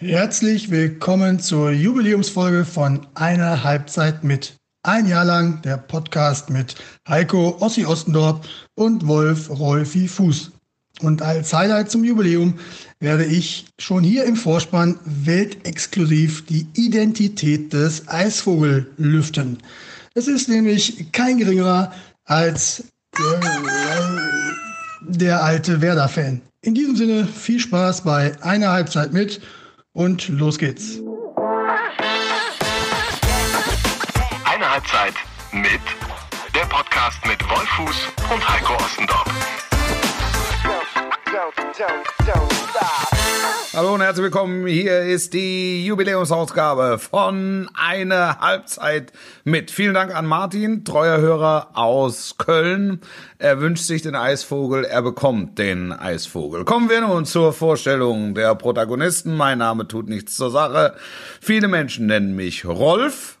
[0.00, 4.54] Herzlich willkommen zur Jubiläumsfolge von Einer Halbzeit mit.
[4.84, 6.76] Ein Jahr lang der Podcast mit
[7.08, 10.52] Heiko Ossi Ostendorp und Wolf Rolfi Fuß.
[11.00, 12.60] Und als Highlight zum Jubiläum
[13.00, 19.58] werde ich schon hier im Vorspann weltexklusiv die Identität des Eisvogel lüften.
[20.14, 21.92] Es ist nämlich kein geringerer
[22.24, 22.84] als
[25.00, 26.40] der alte Werder-Fan.
[26.62, 29.40] In diesem Sinne viel Spaß bei einer Halbzeit mit
[29.98, 31.00] und los geht's.
[34.44, 35.14] Eine Halbzeit
[35.52, 35.80] mit
[36.54, 39.57] der Podcast mit Wolfuß und Heiko Ostendorf.
[43.72, 44.66] Hallo und herzlich willkommen.
[44.66, 49.12] Hier ist die Jubiläumsausgabe von Eine Halbzeit
[49.44, 49.70] mit.
[49.70, 53.02] Vielen Dank an Martin, treuer Hörer aus Köln.
[53.38, 56.64] Er wünscht sich den Eisvogel, er bekommt den Eisvogel.
[56.64, 59.36] Kommen wir nun zur Vorstellung der Protagonisten.
[59.36, 60.96] Mein Name tut nichts zur Sache.
[61.40, 63.38] Viele Menschen nennen mich Rolf.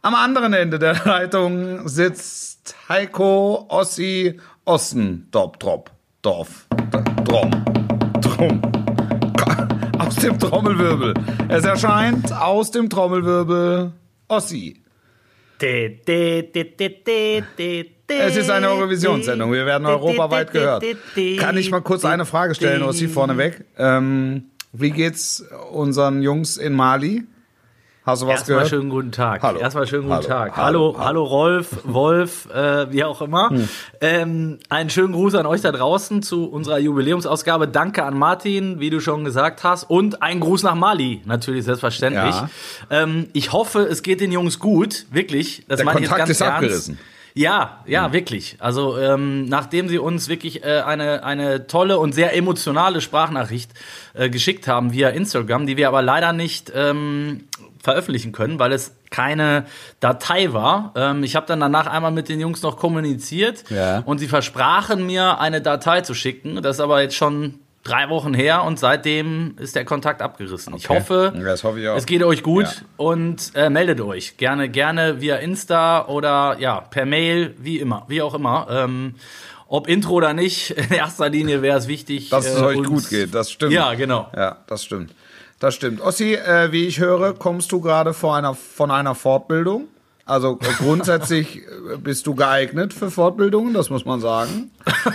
[0.00, 5.90] Am anderen Ende der Leitung sitzt Heiko Ossi Ossendorp, Drop,
[6.22, 6.66] Dorf,
[7.24, 7.50] Drom,
[8.20, 8.60] Drum
[9.98, 11.14] aus dem Trommelwirbel.
[11.48, 13.92] Es erscheint aus dem Trommelwirbel
[14.28, 14.82] Ossi.
[18.06, 19.52] Es ist eine Eurovisionssendung.
[19.52, 20.84] Wir werden europaweit gehört.
[21.38, 23.64] Kann ich mal kurz eine Frage stellen, Ossi, vorneweg?
[23.78, 27.24] Ähm, wie geht's unseren Jungs in Mali?
[28.06, 28.68] Hast du was Erstmal gehört?
[28.68, 29.42] schönen guten Tag.
[29.42, 29.58] Hallo.
[29.58, 30.26] Erstmal schönen guten Hallo.
[30.28, 30.56] Tag.
[30.58, 30.94] Hallo.
[30.98, 33.48] Hallo, hallo, Rolf, Wolf, äh, wie auch immer.
[33.48, 33.68] Hm.
[34.02, 37.66] Ähm, einen schönen Gruß an euch da draußen zu unserer Jubiläumsausgabe.
[37.66, 39.84] Danke an Martin, wie du schon gesagt hast.
[39.84, 42.34] Und ein Gruß nach Mali, natürlich, selbstverständlich.
[42.34, 42.50] Ja.
[42.90, 45.06] Ähm, ich hoffe, es geht den Jungs gut.
[45.10, 45.64] Wirklich.
[45.68, 46.54] Das Der meine ich jetzt Kontakt ganz ist ernst.
[46.56, 46.98] abgerissen.
[47.36, 48.56] Ja, ja, wirklich.
[48.60, 53.72] Also ähm, nachdem sie uns wirklich äh, eine, eine tolle und sehr emotionale Sprachnachricht
[54.14, 57.48] äh, geschickt haben via Instagram, die wir aber leider nicht ähm,
[57.82, 59.64] veröffentlichen können, weil es keine
[59.98, 60.92] Datei war.
[60.94, 63.98] Ähm, ich habe dann danach einmal mit den Jungs noch kommuniziert Ja.
[64.06, 66.62] und sie versprachen mir eine Datei zu schicken.
[66.62, 70.74] Das ist aber jetzt schon drei Wochen her und seitdem ist der Kontakt abgerissen.
[70.76, 70.98] Ich Okay.
[71.00, 72.72] hoffe, Ja, das hoffe ich es geht euch gut Ja.
[72.96, 78.22] und äh, meldet euch gerne, gerne via Insta oder ja per Mail, wie immer, wie
[78.22, 78.66] auch immer.
[78.70, 79.14] Ähm,
[79.68, 83.08] ob Intro oder nicht, in erster Linie wäre es wichtig, Dass es äh, euch gut
[83.10, 83.72] geht, das stimmt.
[83.72, 84.30] Ja, genau.
[84.34, 85.14] Ja, das stimmt.
[85.60, 86.00] Das stimmt.
[86.00, 89.88] Ossi, äh, wie ich höre, kommst du gerade vor einer, von einer Fortbildung.
[90.26, 94.70] Also äh, grundsätzlich äh, bist du geeignet für Fortbildungen, das muss man sagen.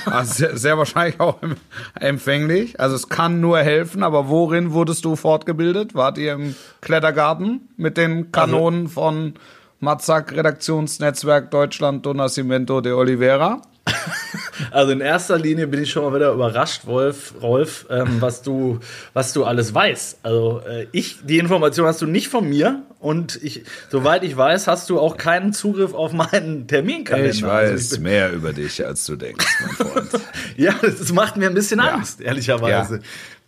[0.06, 1.56] Also sehr, sehr wahrscheinlich auch em-
[2.00, 2.80] empfänglich.
[2.80, 5.96] Also es kann nur helfen, aber worin wurdest du fortgebildet?
[5.96, 9.34] Wart ihr im Klettergarten mit den Kanonen von
[9.80, 13.62] Matzak Redaktionsnetzwerk Deutschland do Nascimento de Oliveira?
[14.72, 18.80] Also in erster Linie bin ich schon mal wieder überrascht, Wolf, Rolf, ähm, was du,
[19.14, 20.20] was du alles weißt.
[20.24, 24.68] Also äh, ich, die Information hast du nicht von mir und ich, soweit ich weiß,
[24.68, 27.30] hast du auch keinen Zugriff auf meinen Terminkalender.
[27.30, 27.48] Ich Also
[27.78, 30.10] weiß bin- mehr über dich, als du denkst, mein Freund.
[30.58, 31.94] Ja, das macht mir ein bisschen Ja.
[31.94, 32.96] Angst, ehrlicherweise.
[32.98, 33.02] Ja.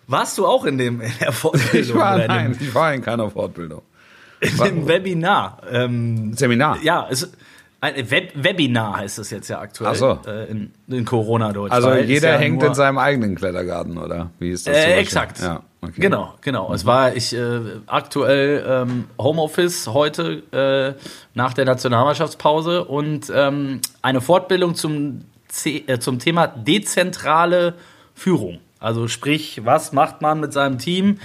[0.08, 1.82] Warst du auch in dem in der Fortbildung?
[1.90, 3.82] Ich war, nein, ich war in keiner Fortbildung.
[4.40, 5.62] in dem Webinar?
[5.70, 6.80] Ähm, Seminar.
[6.82, 7.30] ja, es,
[7.82, 10.20] ein Web Webinar heißt es jetzt ja aktuell so.
[10.28, 11.74] äh, in, in Corona-Deutsch.
[11.74, 14.30] Also weil es jeder ja hängt in seinem eigenen Klettergarten, oder?
[14.38, 14.78] Wie ist das?
[14.78, 15.40] Äh, exakt.
[15.42, 16.00] Ja, okay.
[16.00, 16.72] Genau, genau.
[16.74, 21.02] Es war ich äh, aktuell ähm, Homeoffice heute äh,
[21.34, 27.74] nach der Nationalmannschaftspause und ähm, eine Fortbildung zum, C äh, zum Thema dezentrale
[28.14, 28.60] Führung.
[28.80, 31.18] Also sprich, was macht man mit seinem Team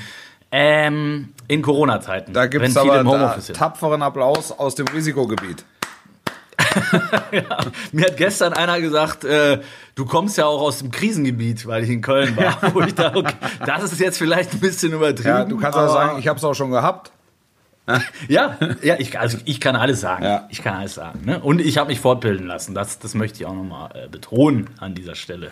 [0.50, 2.32] ähm, in Corona-Zeiten?
[2.32, 3.56] Da gibt es aber sind.
[3.56, 5.66] tapferen Applaus aus dem Risikogebiet.
[7.92, 9.60] Mir hat gestern einer gesagt, äh,
[9.94, 12.58] du kommst ja auch aus dem Krisengebiet, weil ich in Köln war.
[12.74, 15.28] Wo ich dachte, okay, das ist jetzt vielleicht ein bisschen übertrieben.
[15.28, 17.12] Ja, du kannst auch aber- sagen, ich habe es auch schon gehabt.
[18.28, 20.24] Ja, ja, ich, also ich kann alles sagen.
[20.24, 20.48] Ja.
[20.50, 21.20] Ich kann alles sagen.
[21.24, 21.38] Ne?
[21.38, 22.74] Und ich habe mich fortbilden lassen.
[22.74, 25.50] Das, das möchte ich auch nochmal äh, betonen an dieser Stelle.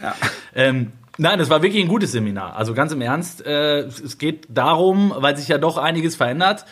[0.52, 2.56] Ähm, nein, es war wirklich ein gutes Seminar.
[2.56, 6.64] Also ganz im Ernst, äh, es geht darum, weil sich ja doch einiges verändert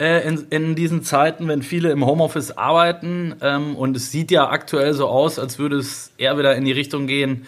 [0.00, 3.36] äh, in, in diesen Zeiten, wenn viele im Homeoffice arbeiten.
[3.42, 6.72] Ähm, und es sieht ja aktuell so aus, als würde es eher wieder in die
[6.72, 7.46] Richtung gehen,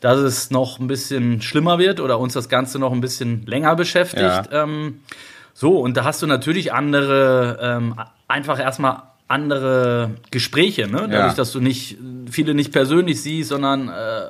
[0.00, 3.76] dass es noch ein bisschen schlimmer wird oder uns das Ganze noch ein bisschen länger
[3.76, 4.22] beschäftigt.
[4.22, 4.64] Ja.
[4.64, 5.02] Ähm,
[5.52, 7.94] so, und da hast du natürlich andere, ähm,
[8.28, 11.02] einfach erstmal andere Gespräche, ne?
[11.08, 11.34] Dadurch, Ja.
[11.34, 11.96] dass du nicht
[12.30, 14.22] viele nicht persönlich siehst, sondern äh,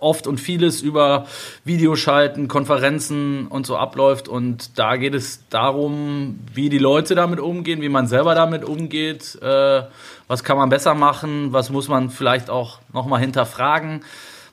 [0.00, 1.26] oft und vieles über
[1.64, 4.28] Videoschalten, Konferenzen und so abläuft.
[4.28, 9.38] Und da geht es darum, wie die Leute damit umgehen, wie man selber damit umgeht,
[9.42, 9.82] äh,
[10.26, 14.04] was kann man besser machen, was muss man vielleicht auch nochmal hinterfragen.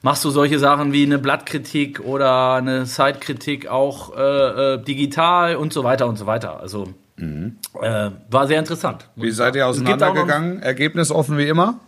[0.02, 5.74] machst du solche Sachen wie eine Blattkritik oder eine Sidekritik auch äh, äh, digital und
[5.74, 6.60] so weiter und so weiter.
[6.60, 9.10] Also äh, war sehr interessant.
[9.16, 10.62] Wie seid ihr auseinandergegangen?
[10.62, 11.80] Ergebnis offen wie immer?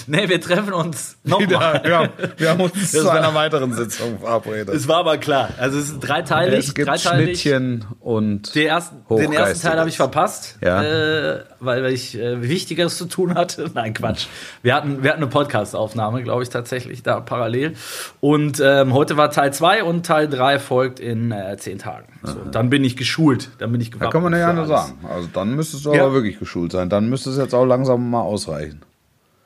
[0.07, 1.47] Nee, wir treffen uns nochmal.
[1.47, 4.69] Wieder, ja, wir haben uns Das zu war- einer weiteren Sitzung verabredet.
[4.75, 5.49] Es war aber klar.
[5.57, 6.59] Also es ist dreiteilig.
[6.67, 7.41] Es gibt dreiteilig.
[7.41, 9.67] Schnittchen und Den ersten, den ersten.
[9.67, 10.83] Teil habe ich verpasst, Ja.
[10.83, 13.71] äh, weil, weil ich äh, Wichtigeres zu tun hatte.
[13.73, 14.27] Nein, Quatsch.
[14.61, 17.75] Wir hatten, wir hatten eine Podcast-Aufnahme, glaube ich, tatsächlich da parallel.
[18.21, 22.05] Und ähm, heute war Teil 2 und Teil 3 folgt in äh, zehn Tagen.
[22.27, 24.11] So, dann bin ich geschult, dann bin ich Da gewappnet.
[24.13, 24.87] kann man ja nur alles.
[24.87, 25.05] sagen.
[25.09, 26.03] Also dann müsstest du Ja.
[26.03, 26.89] aber wirklich geschult sein.
[26.89, 28.81] Dann müsste es jetzt auch langsam mal ausreichen.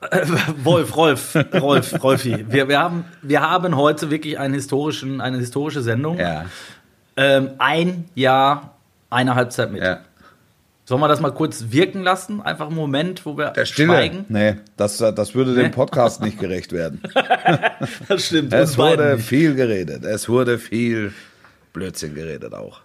[0.63, 2.45] Wolf, Rolf, Rolf, Rolfi.
[2.49, 6.17] Wir, wir, haben, wir haben heute wirklich einen historischen, eine historische Sendung.
[6.17, 6.45] Ja.
[7.17, 8.75] Ähm, ein Jahr,
[9.09, 9.81] eine Halbzeit mit.
[9.83, 9.99] ja.
[10.85, 12.41] Sollen wir das mal kurz wirken lassen?
[12.41, 13.89] Einfach einen Moment, wo wir Der Stille.
[13.89, 14.25] schweigen?
[14.27, 15.61] Nee, das, das würde Nee?
[15.63, 17.01] dem Podcast nicht gerecht werden.
[18.07, 18.53] Das stimmt.
[18.53, 19.25] Es wurde nicht.
[19.27, 20.03] viel geredet.
[20.03, 21.13] Es wurde viel
[21.73, 22.81] Blödsinn geredet auch.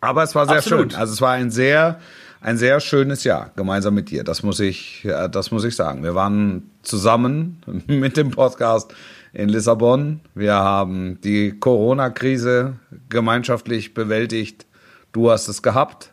[0.00, 0.92] Aber es war sehr Absolut.
[0.92, 1.00] schön.
[1.00, 2.00] Also es war ein sehr,
[2.40, 4.22] ein sehr schönes Jahr gemeinsam mit dir.
[4.24, 6.02] Das muss ich, das muss ich sagen.
[6.02, 8.94] Wir waren zusammen mit dem Podcast
[9.32, 10.20] in Lissabon.
[10.34, 12.74] Wir haben die Corona-Krise
[13.08, 14.66] gemeinschaftlich bewältigt.
[15.12, 16.12] Du hast es gehabt.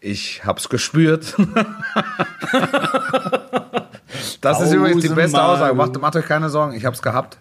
[0.00, 1.36] Ich hab's gespürt.
[4.40, 5.42] das ist übrigens die beste.
[5.42, 5.74] Aussage.
[5.74, 7.38] Macht, macht euch keine Sorgen, ich hab's gehabt.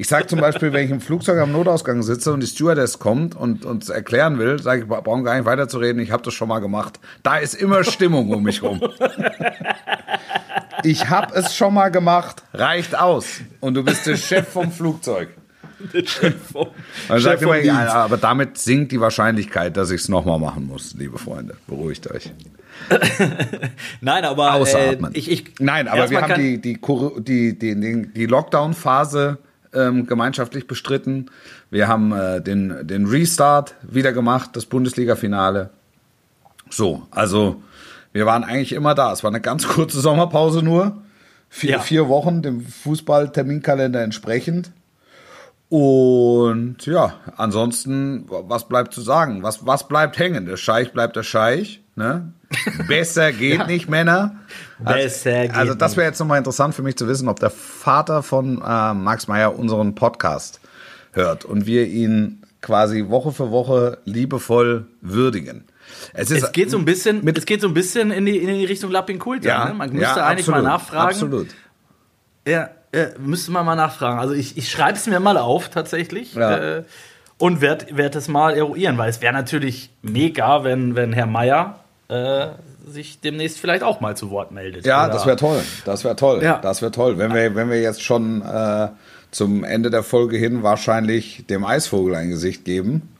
[0.00, 3.34] Ich sag zum Beispiel, wenn ich im Flugzeug am Notausgang sitze und die Stewardess kommt
[3.34, 6.46] und uns erklären will, sage ich, wir brauchen gar nicht weiterzureden, ich habe das schon
[6.46, 7.00] mal gemacht.
[7.24, 8.80] Da ist immer Stimmung um mich rum.
[10.84, 13.40] Ich habe es schon mal gemacht, reicht aus.
[13.58, 15.30] Und du bist der Chef vom Flugzeug.
[17.08, 20.94] Man sagt immer, ja, aber damit sinkt die Wahrscheinlichkeit, dass ich es nochmal machen muss,
[20.94, 21.56] liebe Freunde.
[21.66, 22.32] Beruhigt euch.
[24.00, 24.64] Nein, aber.
[24.64, 26.78] Äh, ich, ich, Nein, aber wir haben die, die,
[27.18, 29.38] die, die, die Lockdown-Phase
[29.74, 31.30] ähm, gemeinschaftlich bestritten.
[31.70, 35.70] Wir haben äh, den, den Restart wieder gemacht, das Bundesliga-Finale.
[36.70, 37.62] So, also
[38.12, 39.12] wir waren eigentlich immer da.
[39.12, 40.98] Es war eine ganz kurze Sommerpause nur.
[41.50, 41.78] Vier, Ja.
[41.80, 44.70] vier Wochen dem Fußball-Terminkalender entsprechend.
[45.70, 49.42] Und ja, ansonsten, was bleibt zu sagen?
[49.42, 50.46] Was, was bleibt hängen?
[50.46, 51.82] Der Scheich bleibt der Scheich.
[51.98, 52.32] Ne?
[52.86, 54.36] Besser geht nicht, Männer.
[54.78, 58.22] Besser geht Also das wäre jetzt nochmal interessant für mich zu wissen, ob der Vater
[58.22, 60.60] von äh, Max Meyer unseren Podcast
[61.12, 65.64] hört und wir ihn quasi Woche für Woche liebevoll würdigen.
[66.12, 68.46] Es, ist, es geht so ein bisschen, es geht so ein bisschen in die, in
[68.46, 69.48] die Richtung Lappin Kulta.
[69.48, 69.74] ja, ne?
[69.74, 71.08] Man müsste ja, eigentlich absolut, mal nachfragen.
[71.08, 71.48] Absolut.
[72.46, 74.20] Ja, äh, müsste man mal nachfragen.
[74.20, 76.78] Also ich, ich schreibe es mir mal auf tatsächlich Ja.
[76.78, 76.84] äh,
[77.38, 81.80] und werde werd es mal eruieren, weil es wäre natürlich mega, wenn, wenn Herr Meier
[82.08, 82.48] äh,
[82.86, 84.86] sich demnächst vielleicht auch mal zu Wort meldet.
[84.86, 85.60] Ja, Oder- das wäre toll.
[85.84, 86.42] Das wäre toll.
[86.42, 86.58] Ja.
[86.58, 87.18] Das wäre toll.
[87.18, 88.88] Wenn wir, wenn wir jetzt schon äh,
[89.30, 93.14] zum Ende der Folge hin wahrscheinlich dem Eisvogel ein Gesicht geben,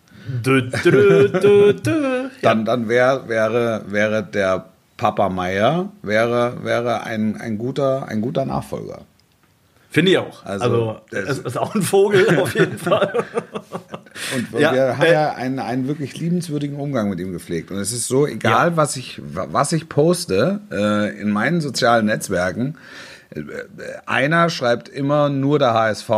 [0.44, 2.29] Dö, dö, dö, dö.
[2.43, 4.67] dann, dann wär, wäre, wäre der
[4.99, 9.02] Papa Meier wäre, wäre ein, ein, guter, ein guter Nachfolger.
[9.90, 10.44] Finde ich auch.
[10.44, 13.25] Also, Also, das- es ist auch ein Vogel auf jeden Fall.
[14.52, 17.70] Und Ja, wir haben äh, ja einen, einen wirklich liebenswürdigen Umgang mit ihm gepflegt.
[17.70, 22.76] Und es ist so, egal was, ich, was ich poste äh, in meinen sozialen Netzwerken,
[23.31, 23.40] äh,
[24.06, 26.11] einer schreibt immer nur der HSV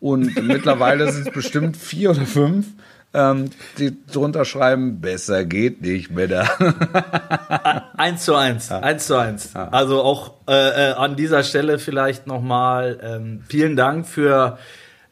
[0.00, 2.66] und mittlerweile sind es bestimmt vier oder fünf,
[3.14, 3.46] ähm,
[3.78, 6.46] die drunter schreiben, besser geht nicht, Männer.
[7.98, 9.56] Eins zu eins, eins zu eins.
[9.56, 10.52] Also auch äh,
[10.90, 14.56] äh, an dieser Stelle vielleicht nochmal ähm, vielen Dank für,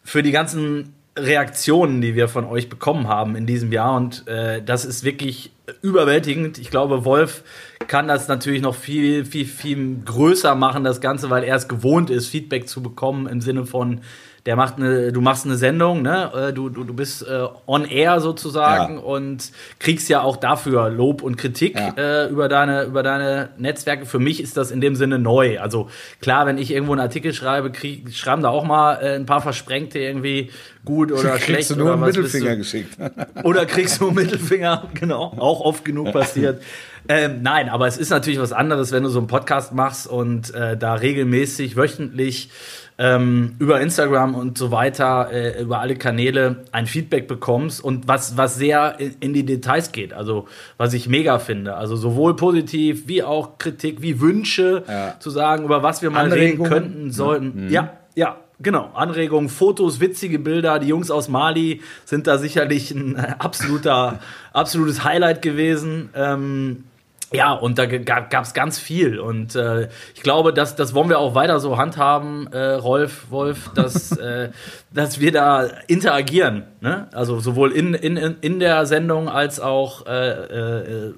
[0.05, 3.97] für die ganzen Reaktionen, die wir von euch bekommen haben in diesem Jahr.
[3.97, 5.51] Und äh, das ist wirklich
[5.83, 6.59] überwältigend.
[6.59, 7.43] Ich glaube, Wolf
[7.89, 12.09] kann das natürlich noch viel, viel, viel größer machen, das Ganze, weil er es gewohnt
[12.09, 14.03] ist, Feedback zu bekommen im Sinne von,
[14.47, 16.31] der macht eine, du machst eine Sendung, ne?
[16.35, 19.01] Äh, Du, du, du bist äh, on air sozusagen Ja.
[19.01, 21.93] und kriegst ja auch dafür Lob und Kritik Ja.
[21.97, 24.07] äh, über deine über deine Netzwerke.
[24.07, 25.59] Für mich ist das in dem Sinne neu.
[25.61, 29.27] Also klar, wenn ich irgendwo einen Artikel schreibe, krieg, schreiben da auch mal äh, ein
[29.27, 30.51] paar Versprengte irgendwie
[30.85, 32.97] gut oder schlecht Kriegst du nur einen Mittelfinger geschickt.
[33.43, 36.63] oder kriegst du einen Mittelfinger, genau, auch oft genug passiert.
[37.09, 40.53] Ähm, nein, aber es ist natürlich was anderes, wenn du so einen Podcast machst und
[40.55, 42.51] äh, da regelmäßig, wöchentlich
[42.99, 48.37] ähm, über Instagram und so weiter, äh, über alle Kanäle ein Feedback bekommst und was,
[48.39, 50.15] was sehr in, in die Details geht.
[50.15, 50.47] Also,
[50.79, 51.75] was ich mega finde.
[51.77, 55.17] Also, sowohl positiv wie auch Kritik, wie Wünsche Ja.
[55.21, 56.73] zu sagen, über was wir mal Anregungen.
[56.73, 57.69] reden könnten, sollten.
[57.71, 58.37] Ja, ja.
[58.59, 60.79] Genau, Anregungen, Fotos, witzige Bilder.
[60.79, 64.21] Die Jungs aus Mali sind da sicherlich ein absoluter,
[64.55, 66.09] absolutes Highlight gewesen.
[66.15, 66.85] Ähm,
[67.33, 69.19] ja, und da gab es ganz viel.
[69.19, 73.71] Und äh, ich glaube, dass, das wollen wir auch weiter so handhaben, äh, Rolf, Wolf,
[73.75, 74.51] dass, äh,
[74.93, 76.65] dass wir da interagieren.
[76.81, 77.09] Ne?
[77.13, 81.15] Also sowohl in, in, in der Sendung als auch äh, äh,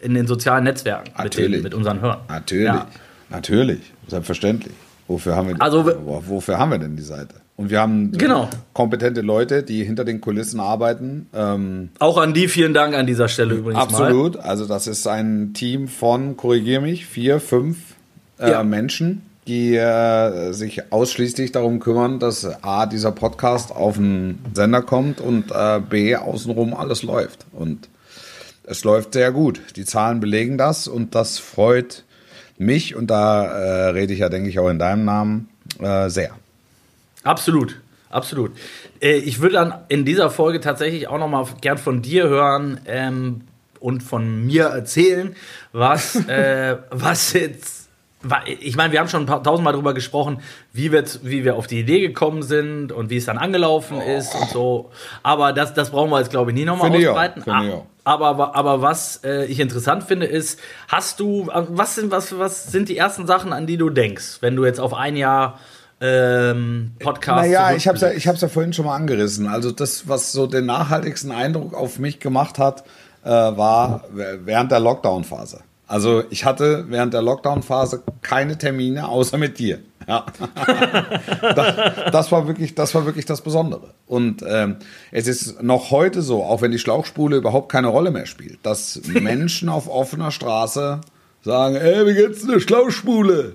[0.00, 2.20] in den sozialen Netzwerken mit, den, mit unseren Hörern.
[2.28, 2.86] Natürlich, ja.
[3.28, 4.74] natürlich, selbstverständlich.
[5.06, 7.34] Wofür haben, wir, also, wofür haben wir denn die Seite?
[7.60, 8.48] Und wir haben genau.
[8.72, 11.26] kompetente Leute, die hinter den Kulissen arbeiten.
[11.34, 13.82] Ähm, Auch an die vielen Dank an dieser Stelle übrigens.
[13.82, 14.36] Absolut.
[14.36, 14.44] Mal.
[14.44, 17.76] Also das ist ein Team von, korrigiere mich, vier, fünf
[18.38, 18.62] äh, ja.
[18.62, 25.20] Menschen, die äh, sich ausschließlich darum kümmern, dass A, dieser Podcast auf den Sender kommt
[25.20, 27.44] und äh, B, außenrum alles läuft.
[27.52, 27.90] Und
[28.64, 29.60] es läuft sehr gut.
[29.76, 32.04] Die Zahlen belegen das und das freut
[32.56, 36.39] mich und da äh, rede ich ja, denke ich, auch in deinem Namen äh, sehr.
[37.24, 38.52] Absolut, absolut.
[39.00, 42.80] Äh, ich würde dann in dieser Folge tatsächlich auch noch mal gern von dir hören
[42.86, 43.42] ähm,
[43.78, 45.34] und von mir erzählen,
[45.72, 47.80] was, äh, was jetzt
[48.46, 50.42] ich meine, wir haben schon ein paar tausendmal darüber gesprochen,
[50.74, 54.18] wie wir, wie wir auf die Idee gekommen sind und wie es dann angelaufen oh.
[54.18, 54.90] ist und so.
[55.22, 57.42] Aber das, das brauchen wir jetzt, glaube ich, nie nochmal ausbreiten.
[58.04, 62.38] Aber, aber, aber was äh, ich interessant finde, ist, hast du, äh, was sind, was,
[62.38, 65.58] was sind die ersten Sachen, an die du denkst, wenn du jetzt auf ein Jahr
[66.00, 67.42] ähm, Podcast.
[67.42, 69.46] Naja, ich habe es ja, ich hab's ja vorhin schon mal angerissen.
[69.46, 72.84] Also das, was so den nachhaltigsten Eindruck auf mich gemacht hat,
[73.22, 75.60] äh, war während der Lockdown-Phase.
[75.86, 79.80] Also ich hatte während der Lockdown-Phase keine Termine außer mit dir.
[80.06, 80.24] Ja.
[81.42, 83.94] das, das, war wirklich, das war wirklich das Besondere.
[84.06, 84.76] Und ähm,
[85.10, 89.00] es ist noch heute so, auch wenn die Schlauchspule überhaupt keine Rolle mehr spielt, dass
[89.06, 91.00] Menschen auf offener Straße
[91.42, 93.52] sagen, ey, wie geht's eine Schlauchspule?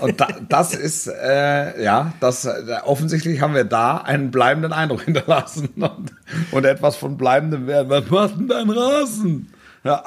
[0.00, 5.02] Und da, das ist, äh, ja, das, äh, offensichtlich haben wir da einen bleibenden Eindruck
[5.04, 6.12] hinterlassen und,
[6.50, 7.88] und etwas von bleibendem werden.
[7.90, 9.52] Was macht denn dein Rasen?
[9.84, 10.02] Ja.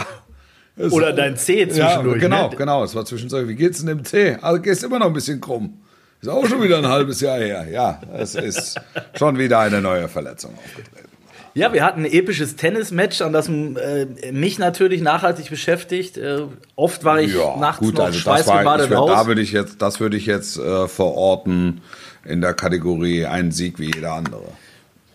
[0.76, 2.22] Es, Oder dein C zwischendurch.
[2.22, 2.56] Ja, genau, ne?
[2.56, 2.84] genau.
[2.84, 3.48] Es war zwischendurch.
[3.48, 4.38] Wie geht's denn dem C?
[4.42, 5.80] Also gehst immer noch ein bisschen krumm.
[6.20, 7.68] Ist auch schon wieder ein halbes Jahr her.
[7.70, 8.80] Ja, es ist
[9.14, 11.13] schon wieder eine neue Verletzung aufgetreten.
[11.54, 16.18] Ja, wir hatten ein episches Tennismatch, an das äh, mich natürlich nachhaltig beschäftigt.
[16.18, 16.44] Äh,
[16.76, 19.12] oft war ich ja, nachts gut, noch also schweißgebadet raus.
[19.14, 21.82] Da würde ich jetzt, das würde ich jetzt äh, verorten
[22.26, 24.44] in der Kategorie ein Sieg wie jeder andere.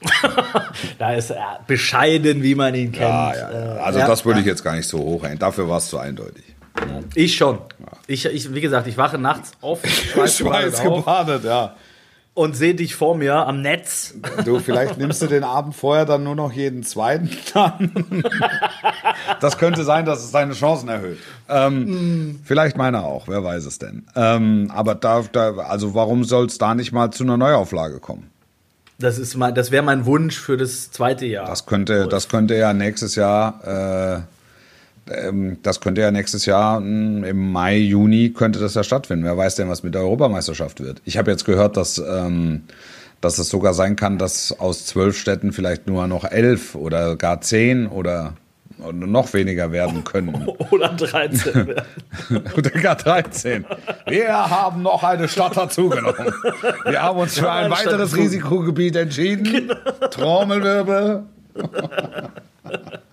[0.98, 3.08] da ist er bescheiden, wie man ihn kennt.
[3.08, 5.38] Ja, ja, äh, also das würde ich jetzt gar nicht so hochhängen.
[5.38, 6.44] Dafür war es zu eindeutig.
[7.16, 7.58] Ich schon.
[8.06, 11.74] Ich, ich, wie gesagt, ich wache nachts auf, schweißgebadet, ja
[12.38, 14.14] und sehe dich vor mir am Netz.
[14.44, 18.22] Du, vielleicht nimmst du den Abend vorher dann nur noch jeden zweiten an.
[19.40, 21.18] Das könnte sein, dass es deine Chancen erhöht.
[21.48, 21.80] Ähm,
[22.30, 22.40] mm.
[22.44, 24.06] Vielleicht meine auch, wer weiß es denn.
[24.14, 28.30] Ähm, aber da, da, also warum soll es da nicht mal zu einer Neuauflage kommen?
[29.00, 31.46] Das ist mein, das wäre mein Wunsch für das zweite Jahr.
[31.46, 34.37] Das könnte, das könnte ja nächstes Jahr äh,
[35.10, 39.24] ähm, das könnte ja nächstes Jahr hm, im Mai, Juni könnte das ja stattfinden.
[39.24, 41.02] Wer weiß denn, was mit der Europameisterschaft wird.
[41.04, 42.62] Ich habe jetzt gehört, dass, ähm,
[43.20, 47.40] dass es sogar sein kann, dass aus zwölf Städten vielleicht nur noch elf oder gar
[47.40, 48.34] zehn oder
[48.92, 50.48] noch weniger werden können.
[50.70, 51.74] Oder 13
[52.56, 53.64] Oder gar 13.
[54.06, 56.32] Wir haben noch eine Stadt dazugenommen.
[56.86, 59.44] Wir haben uns für ein weiteres Risikogebiet entschieden.
[59.44, 59.74] Genau.
[60.10, 61.24] Trommelwirbel.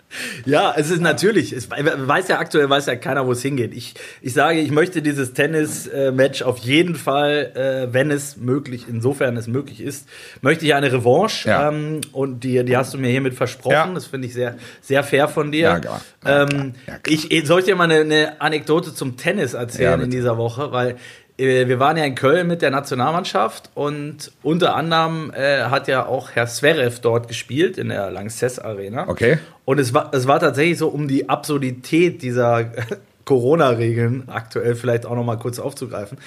[0.45, 3.73] Ja, es ist natürlich, es weiß ja aktuell weiß ja keiner, wo es hingeht.
[3.73, 9.37] Ich, ich sage, ich möchte dieses Tennis-Match auf jeden Fall, äh, wenn es möglich, insofern
[9.37, 10.07] es möglich ist,
[10.41, 11.49] möchte ich eine Revanche.
[11.49, 11.69] Ja.
[11.69, 13.73] Ähm, und die, die hast du mir hiermit versprochen.
[13.73, 13.93] Ja.
[13.93, 15.61] Das finde ich sehr, sehr fair von dir.
[15.61, 16.01] Ja, klar.
[16.25, 16.99] Ähm, ja, klar.
[17.29, 20.71] Ich, soll ich dir mal eine, eine Anekdote zum Tennis erzählen in dieser Woche?
[20.71, 20.97] Weil
[21.37, 26.31] wir waren ja in Köln mit der Nationalmannschaft und unter anderem äh, hat ja auch
[26.33, 29.09] Herr Zverev dort gespielt in der Lanxess Arena.
[29.09, 29.39] Okay.
[29.65, 32.71] Und es war, es war tatsächlich so, um die Absurdität dieser
[33.25, 36.17] Corona-Regeln aktuell vielleicht auch noch mal kurz aufzugreifen.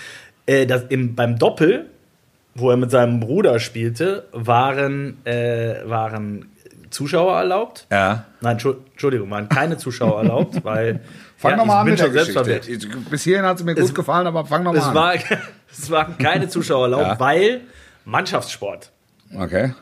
[0.45, 1.87] Äh, das im, beim Doppel,
[2.55, 6.51] wo er mit seinem Bruder spielte, waren, äh, waren
[6.91, 7.87] Zuschauer erlaubt.
[7.91, 8.25] Ja.
[8.41, 11.01] Nein, Entschuldigung, waren keine Zuschauer erlaubt, weil
[11.39, 12.61] Fang ja, nochmal an mit der Geschichte.
[13.11, 14.95] Bis hierhin hat es mir gut gefallen, aber fang nochmal an.
[14.95, 15.15] War,
[15.71, 17.21] es waren keine Zuschauer erlaubt, ja.
[17.21, 17.61] weil
[18.05, 18.91] Mannschaftssport.
[19.33, 19.73] Okay.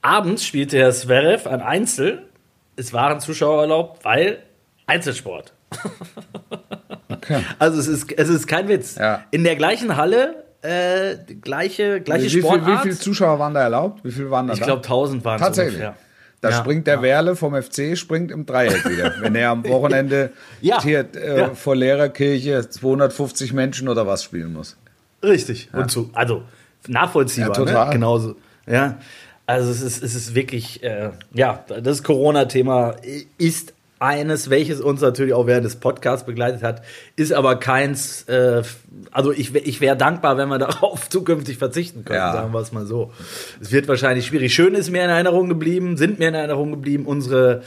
[0.00, 2.22] Abends spielte Herr Zverev ein Einzel.
[2.76, 4.42] Es waren Zuschauer erlaubt, weil
[4.86, 5.52] Einzelsport.
[7.10, 7.44] Okay.
[7.58, 8.96] Also es ist, es ist kein Witz.
[8.96, 9.24] Ja.
[9.32, 12.64] In der gleichen Halle äh, gleiche, gleiche wie, Sportart.
[12.64, 14.02] Viel, wie viele Zuschauer waren da erlaubt?
[14.02, 14.54] Wie viele waren da?
[14.54, 15.74] Ich glaube 1000 waren es Tatsächlich.
[15.74, 15.96] Ungefähr.
[16.44, 17.02] Da ja, springt der ja.
[17.02, 19.14] Werle vom FC, springt im Dreieck wieder.
[19.20, 24.52] Wenn er am Wochenende ja, hier äh, vor leerer Kirche 250 Menschen oder was spielen
[24.52, 24.76] muss.
[25.22, 25.70] Richtig.
[25.72, 26.42] Und so, also
[26.86, 27.48] nachvollziehbar.
[27.48, 27.86] Ja, total.
[27.86, 27.92] Ne?
[27.94, 28.36] Genauso.
[28.66, 28.98] Ja.
[29.46, 32.96] Also es ist, es ist wirklich, äh, ja, das Corona-Thema
[33.38, 33.73] ist
[34.04, 36.82] eines, welches uns natürlich auch während des Podcasts begleitet hat,
[37.16, 38.62] ist aber keins, äh,
[39.10, 42.32] also ich, ich wäre dankbar, wenn wir darauf zukünftig verzichten können, Ja.
[42.32, 43.10] sagen wir es mal so.
[43.60, 44.54] Es wird wahrscheinlich schwierig.
[44.54, 47.62] Schön ist mir in Erinnerung geblieben, sind mir in Erinnerung geblieben unsere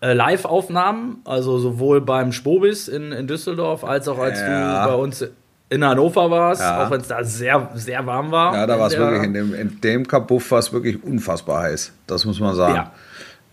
[0.00, 4.84] äh, Live-Aufnahmen, also sowohl beim Spobis in, in Düsseldorf, als auch als Ja.
[4.86, 5.24] du bei uns
[5.68, 6.84] in Hannover warst, Ja.
[6.86, 8.54] auch wenn es da sehr, sehr warm war.
[8.54, 11.92] Ja, da war es wirklich, in dem, in dem Kabuff war es wirklich unfassbar heiß.
[12.06, 12.74] Das muss man sagen.
[12.74, 12.92] Ja.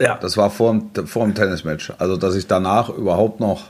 [0.02, 0.16] Ja.
[0.16, 1.94] Das war vor dem, vor dem Tennismatch.
[1.98, 3.66] Also, dass ich danach überhaupt noch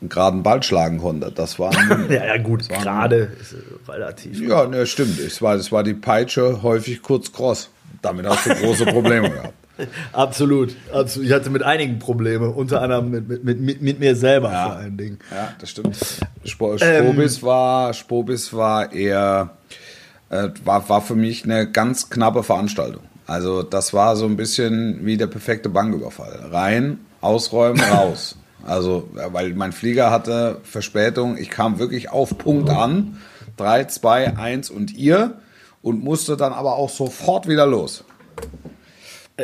[0.00, 1.72] einen geraden Ball schlagen konnte, das war.
[2.10, 3.56] ja, ja, gut, gerade ist
[3.88, 4.40] relativ.
[4.40, 5.18] ja, ne, stimmt.
[5.18, 7.70] Es war, es war die Peitsche häufig kurz cross.
[8.02, 9.54] Damit hast du große Probleme gehabt.
[10.12, 10.76] Absolut.
[10.92, 11.28] absolut.
[11.28, 14.66] Ich hatte mit einigen Probleme, unter anderem mit, mit, mit, mit, mir selber Ja.
[14.66, 15.18] vor allen Dingen.
[15.32, 15.96] Ja, das stimmt.
[16.44, 17.06] Spo Ähm.
[17.06, 19.50] Spobis, war, Spobis war eher,
[20.30, 23.02] äh, war, war für mich eine ganz knappe Veranstaltung.
[23.26, 26.48] Also das war so ein bisschen wie der perfekte Banküberfall.
[26.50, 28.36] Rein, ausräumen, raus.
[28.66, 31.36] Also, weil mein Flieger hatte Verspätung.
[31.36, 33.18] Ich kam wirklich auf Punkt an.
[33.56, 35.38] 3, 2, 1 und ihr.
[35.82, 38.04] Und musste dann aber auch sofort wieder los.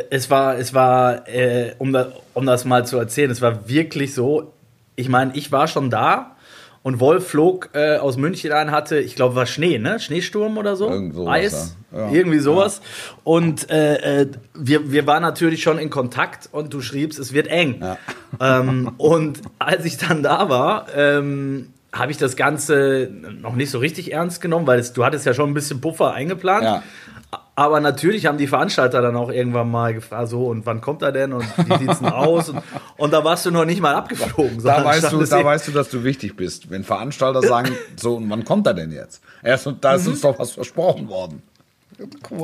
[0.09, 4.13] Es war, es war, äh, um, da, um das mal zu erzählen, es war wirklich
[4.15, 4.53] so.
[4.95, 6.35] Ich meine, ich war schon da
[6.83, 9.99] und Wolf flog äh, aus München ein, hatte, ich glaube, war Schnee, ne?
[9.99, 10.89] Schneesturm oder so?
[10.89, 11.99] Irgend sowas, Eis, ja.
[11.99, 12.11] Ja.
[12.11, 12.81] irgendwie sowas.
[13.23, 17.47] Und äh, äh, wir, wir waren natürlich schon in Kontakt und du schriebst, es wird
[17.47, 17.83] eng.
[18.39, 23.09] Ähm, und als ich dann da war, ähm, habe ich das Ganze
[23.41, 26.13] noch nicht so richtig ernst genommen, weil es, du hattest ja schon ein bisschen Puffer
[26.13, 26.63] eingeplant.
[26.63, 26.83] Ja.
[27.55, 31.11] Aber natürlich haben die Veranstalter dann auch irgendwann mal gefragt, so, und wann kommt er
[31.11, 32.49] denn und wie sieht's denn aus?
[32.49, 32.63] Und,
[32.97, 34.63] und da warst du noch nicht mal abgeflogen.
[34.63, 36.69] Da weißt, du, da weißt du, dass du wichtig bist.
[36.69, 39.21] Wenn Veranstalter sagen, so, und wann kommt er denn jetzt?
[39.43, 41.43] Erst, da ist uns doch was versprochen worden.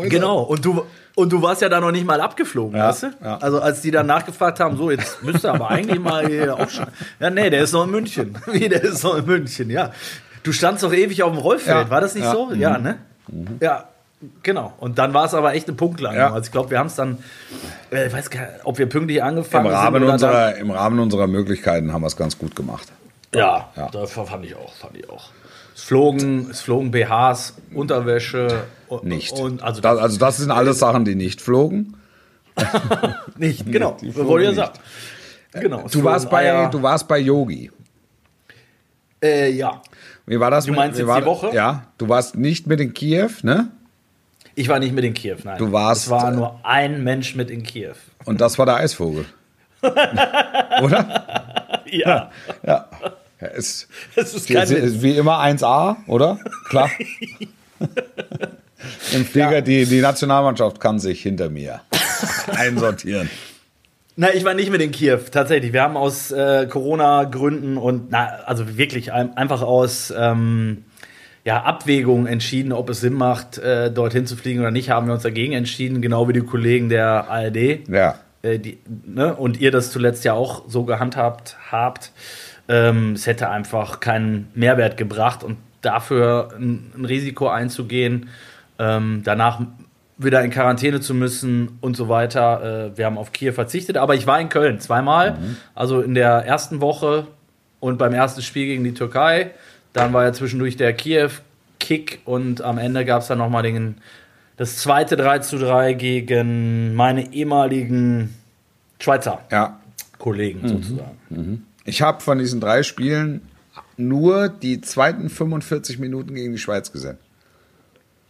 [0.09, 0.83] Genau, und du,
[1.17, 3.07] und du warst ja da noch nicht mal abgeflogen, Ja, weißt du?
[3.23, 3.37] ja.
[3.39, 6.93] Also als die dann nachgefragt haben, so, jetzt müsste aber eigentlich mal hier aufschreiben.
[7.19, 8.37] Ja, nee, der ist noch in München.
[8.45, 9.91] Wie, der ist noch in München, ja.
[10.43, 12.53] Du standst doch ewig auf dem Rollfeld, Ja, war das nicht ja, so?
[12.53, 12.97] Ja, ne?
[13.59, 13.85] Ja,
[14.43, 14.73] genau.
[14.77, 16.19] Und dann war es aber echt eine Punktlandung.
[16.21, 16.27] Ja.
[16.33, 17.17] Also ich glaube, wir haben es dann,
[17.91, 20.03] äh, ich weiß gar nicht, ob wir pünktlich Im angefangen Rahmen, sind.
[20.03, 22.87] oder unserer, Im Rahmen unserer Möglichkeiten haben wir es ganz gut gemacht.
[23.33, 23.89] Ja, Ja.
[23.91, 25.29] das fand ich auch, fand ich auch.
[25.75, 28.63] Es flogen, es flogen BHs, Unterwäsche.
[28.87, 29.33] und- Nicht.
[29.33, 31.95] Und, also, das, also das sind alles Sachen, die nicht flogen.
[33.37, 33.97] nicht, genau.
[34.01, 34.79] die flogen wollte ja sagen.
[35.53, 35.87] Genau.
[35.87, 36.69] Du warst, bei, Eier.
[36.69, 37.71] du warst bei Yogi.
[39.23, 39.81] Äh, ja.
[40.25, 40.65] Wie war das?
[40.65, 41.25] Du mit- meinst wie jetzt war die?
[41.27, 41.51] Woche?
[41.53, 41.87] Ja.
[41.97, 43.69] Du warst nicht mit in Kiew, ne?
[44.55, 45.57] Ich war nicht mit in Kiew, nein.
[45.59, 47.93] Du warst, Es war äh, nur ein Mensch mit in Kiew.
[48.25, 49.25] Und das war der Eisvogel.
[50.81, 51.46] Oder?
[51.91, 52.31] Ja,
[52.65, 52.89] Ja.
[53.41, 56.39] ja ist, das ist kein ist, wie immer 1A, oder?
[56.69, 56.89] Klar.
[59.13, 61.81] Im Flieger, die, die Nationalmannschaft kann sich hinter mir
[62.47, 63.29] einsortieren.
[64.15, 65.73] Nein, ich war nicht mit in Kiew, tatsächlich.
[65.73, 70.85] Wir haben aus äh, Corona-Gründen und, na, also wirklich ein, einfach aus ähm,
[71.43, 75.13] ja, Abwägung entschieden, ob es Sinn macht, äh, dorthin zu fliegen oder nicht, haben wir
[75.13, 77.87] uns dagegen entschieden, genau wie die Kollegen der ARD.
[77.87, 78.15] Ja.
[78.47, 82.11] Äh, die, ne, und ihr das zuletzt ja auch so gehandhabt habt,
[82.67, 88.29] ähm, es hätte einfach keinen Mehrwert gebracht und dafür ein, ein Risiko einzugehen,
[88.79, 89.61] ähm, danach
[90.17, 92.91] wieder in Quarantäne zu müssen und so weiter.
[92.93, 95.37] Äh, wir haben auf Kiew verzichtet, aber ich war in Köln zweimal,
[95.75, 97.27] also in der ersten Woche
[97.79, 99.51] und beim ersten Spiel gegen die Türkei.
[99.93, 103.97] Dann war ja zwischendurch der Kiew-Kick und am Ende gab es dann nochmal den
[104.57, 108.33] das zweite 3 zu 3 gegen meine ehemaligen
[108.99, 109.79] Schweizer Ja.
[110.17, 111.65] Kollegen sozusagen.
[111.85, 113.41] Ich habe von diesen drei Spielen
[113.95, 117.17] nur die zweiten 45 Minuten gegen die Schweiz gesehen.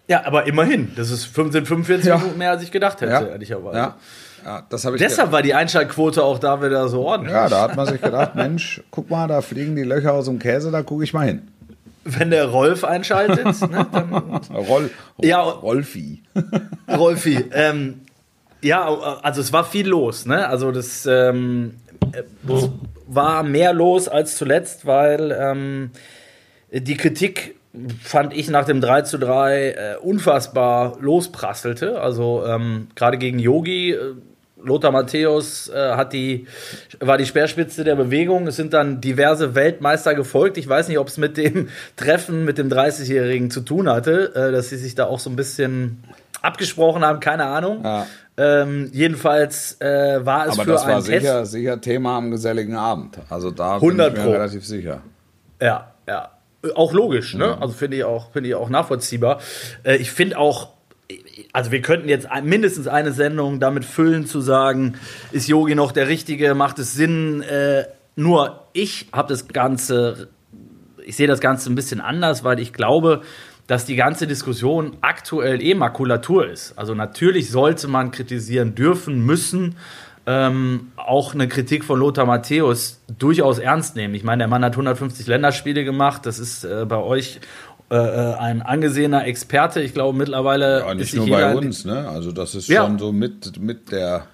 [0.08, 0.92] Ja, aber immerhin.
[0.96, 2.18] Das ist, sind 45 Ja.
[2.18, 3.22] Minuten mehr, als ich gedacht hätte, Ja.
[3.26, 3.78] ehrlicherweise.
[3.78, 3.96] Ja.
[4.46, 7.34] ja das ich Deshalb war die Einschaltquote auch da wieder so ordentlich.
[7.34, 10.40] Ja, da hat man sich gedacht, Mensch, guck mal, da fliegen die Löcher aus dem
[10.40, 11.48] Käse, da gucke ich mal hin.
[12.08, 14.13] Wenn der Rolf einschaltet, ne, dann
[14.56, 14.89] Roll,
[15.22, 15.41] Ja.
[15.41, 16.24] Rolfi.
[16.98, 18.02] Rolfi, ähm,
[18.62, 18.88] ja,
[19.22, 20.48] also es war viel los, ne?
[20.48, 21.76] Also das, ähm,
[22.13, 22.70] äh, es
[23.08, 25.91] war mehr los als zuletzt, weil ähm,
[26.72, 27.56] die Kritik
[28.02, 32.02] fand ich nach dem 3 zu 3 äh, unfassbar losprasselte.
[32.02, 34.15] Also ähm, gerade gegen Yogi, äh,
[34.63, 36.48] Lothar Matthäus äh, hat die,
[37.00, 38.48] war die Speerspitze der Bewegung.
[38.48, 40.58] Es sind dann diverse Weltmeister gefolgt.
[40.58, 44.52] Ich weiß nicht, ob es mit dem Treffen mit dem 30-Jährigen zu tun hatte, äh,
[44.52, 46.04] dass sie sich da auch so ein bisschen
[46.41, 47.84] abgesprochen haben, keine Ahnung.
[47.84, 48.06] Ja.
[48.39, 51.22] Ähm, jedenfalls äh, war es Aber für das war einen Test.
[51.26, 53.17] sicher, sicher Thema am geselligen Abend.
[53.30, 54.38] Also da 100 bin ich mir Pro.
[54.38, 55.02] relativ sicher.
[55.62, 56.32] Ja, ja.
[56.76, 57.58] Auch logisch, ne?
[57.60, 59.39] Also finde ich auch, finde ich auch nachvollziehbar.
[59.84, 60.77] Äh, ich finde auch,
[61.54, 64.95] also wir könnten jetzt mindestens eine Sendung damit füllen, zu sagen,
[65.32, 67.41] ist Yogi noch der Richtige, macht es Sinn?
[67.41, 70.30] Äh, nur ich habe das Ganze,
[71.06, 73.21] ich sehe das Ganze ein bisschen anders, weil ich glaube,
[73.67, 76.78] dass die ganze Diskussion aktuell eh Makulatur ist.
[76.78, 79.76] Also natürlich sollte man kritisieren dürfen, müssen,
[80.26, 84.13] ähm, auch eine Kritik von Lothar Matthäus durchaus ernst nehmen.
[84.13, 86.26] Ich meine, der Mann hat 150 Länderspiele gemacht.
[86.26, 87.39] Das ist äh, bei euch
[87.89, 89.82] äh, äh, ein angesehener Experte.
[89.82, 90.80] Ich glaube mittlerweile.
[90.80, 92.08] Ja, nicht nur bei uns, ne?
[92.10, 92.84] Also das ist ja.
[92.84, 94.28] schon so mit, mit der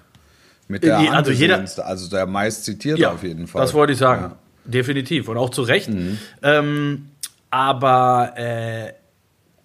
[0.66, 3.60] mit der also jeder, also der meist zitierte ja, auf jeden Fall.
[3.60, 4.22] Das wollte ich sagen.
[4.22, 4.36] Ja.
[4.64, 5.28] Definitiv.
[5.28, 5.88] Und auch zu Recht.
[5.90, 6.18] Mhm.
[6.42, 7.10] Ähm,
[7.50, 8.92] aber äh,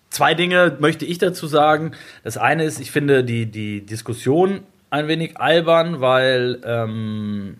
[0.09, 1.93] zwei Dinge möchte ich dazu sagen.
[2.23, 7.57] Das eine ist, ich finde die, die Diskussion ein wenig albern, weil ähm,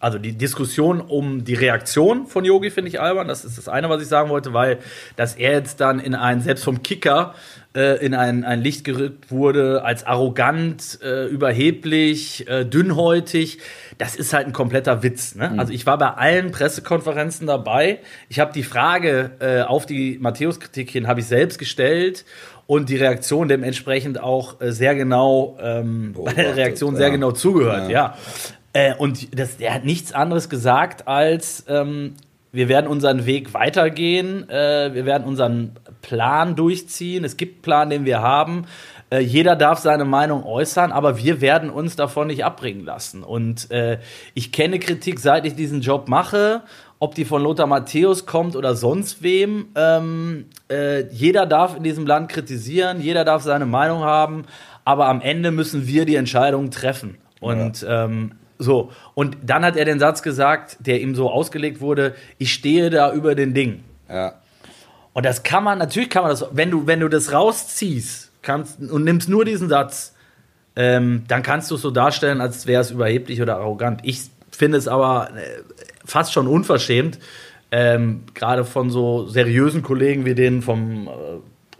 [0.00, 3.26] also die Diskussion um die Reaktion von Yogi finde ich albern.
[3.26, 4.78] Das ist das eine, was ich sagen wollte, weil
[5.16, 7.34] dass er jetzt dann in ein, selbst vom Kicker,
[7.74, 13.58] äh, in ein, ein Licht gerückt wurde als arrogant, äh, überheblich, äh, dünnhäutig.
[13.98, 15.34] Das ist halt ein kompletter Witz.
[15.34, 15.50] Ne?
[15.50, 15.60] Mhm.
[15.60, 17.98] Also ich war bei allen Pressekonferenzen dabei.
[18.28, 22.24] Ich habe die Frage äh, auf die Matthäus-Kritik hin, habe ich selbst gestellt
[22.68, 27.12] und die Reaktion dementsprechend auch äh, sehr genau ähm, bei der Reaktion sehr ja.
[27.12, 27.90] genau zugehört.
[27.90, 28.16] Ja.
[28.78, 32.14] Äh, und das, er hat nichts anderes gesagt als ähm,
[32.50, 37.24] wir werden unseren Weg weitergehen, äh, wir werden unseren Plan durchziehen.
[37.24, 38.66] Es gibt einen Plan, den wir haben.
[39.10, 43.22] Äh, jeder darf seine Meinung äußern, aber wir werden uns davon nicht abbringen lassen.
[43.22, 43.98] Und äh,
[44.34, 46.62] ich kenne Kritik, seit ich diesen Job mache
[47.00, 49.68] ob die von Lothar Matthäus kommt oder sonst wem.
[49.76, 54.46] Ähm, äh, jeder darf in diesem Land kritisieren, jeder darf seine Meinung haben,
[54.84, 57.18] aber am Ende müssen wir die Entscheidung treffen.
[57.40, 58.04] Und ja.
[58.06, 62.52] ähm, so, und dann hat er den Satz gesagt, der ihm so ausgelegt wurde: Ich
[62.52, 63.84] stehe da über den Ding.
[64.08, 64.34] Ja.
[65.12, 68.80] Und das kann man, natürlich kann man das, wenn du, wenn du das rausziehst kannst,
[68.80, 70.14] und nimmst nur diesen Satz,
[70.76, 74.00] ähm, dann kannst du es so darstellen, als wäre es überheblich oder arrogant.
[74.04, 75.62] Ich finde es aber äh,
[76.04, 77.18] fast schon unverschämt,
[77.70, 81.10] ähm, gerade von so seriösen Kollegen wie denen vom, äh,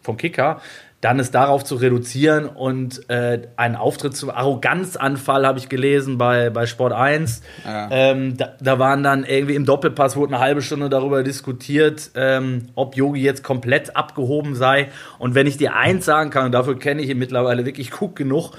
[0.02, 0.60] vom Kicker,
[1.00, 6.50] dann es darauf zu reduzieren und äh, einen Auftritt zum Arroganzanfall habe ich gelesen bei,
[6.50, 7.42] bei Sport 1.
[7.64, 7.88] Ja.
[7.90, 12.70] Ähm, da, da, waren dann irgendwie im Doppelpass wurde eine halbe Stunde darüber diskutiert, ähm,
[12.74, 14.88] ob Yogi jetzt komplett abgehoben sei.
[15.20, 18.16] Und wenn ich dir eins sagen kann, und dafür kenne ich ihn mittlerweile wirklich gut
[18.16, 18.52] genug,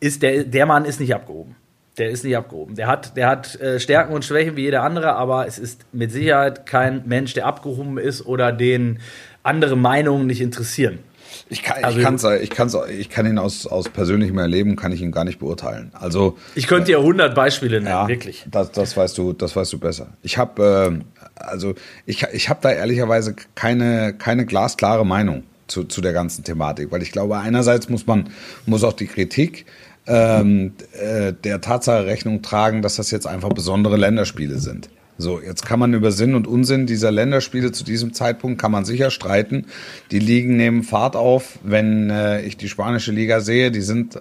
[0.00, 1.56] ist der, der Mann ist nicht abgehoben.
[1.98, 2.74] Der ist nicht abgehoben.
[2.74, 6.10] Der hat, der hat äh, Stärken und Schwächen wie jeder andere, aber es ist mit
[6.10, 8.98] Sicherheit kein Mensch, der abgehoben ist oder den
[9.42, 11.00] andere Meinungen nicht interessieren.
[11.48, 14.92] Ich kann, also, ich, kann's, ich, kann's, ich kann ihn aus, aus persönlichem Erleben kann
[14.92, 15.90] ich ihn gar nicht beurteilen.
[15.94, 18.46] Also ich könnte dir 100 Beispiele nennen, ja, wirklich.
[18.50, 20.08] Das, das weißt du, das weißt du besser.
[20.22, 21.74] Ich habe äh, also
[22.06, 27.02] ich, ich habe da ehrlicherweise keine keine glasklare Meinung zu, zu der ganzen Thematik, weil
[27.02, 28.30] ich glaube einerseits muss man
[28.66, 29.66] muss auch die Kritik
[30.06, 34.88] ähm, äh, der Tatsache Rechnung tragen, dass das jetzt einfach besondere Länderspiele sind.
[35.18, 38.86] So, jetzt kann man über Sinn und Unsinn dieser Länderspiele zu diesem Zeitpunkt kann man
[38.86, 39.66] sicher streiten.
[40.10, 41.58] Die Ligen nehmen Fahrt auf.
[41.62, 44.20] Wenn äh, ich die spanische Liga sehe, die sind, äh,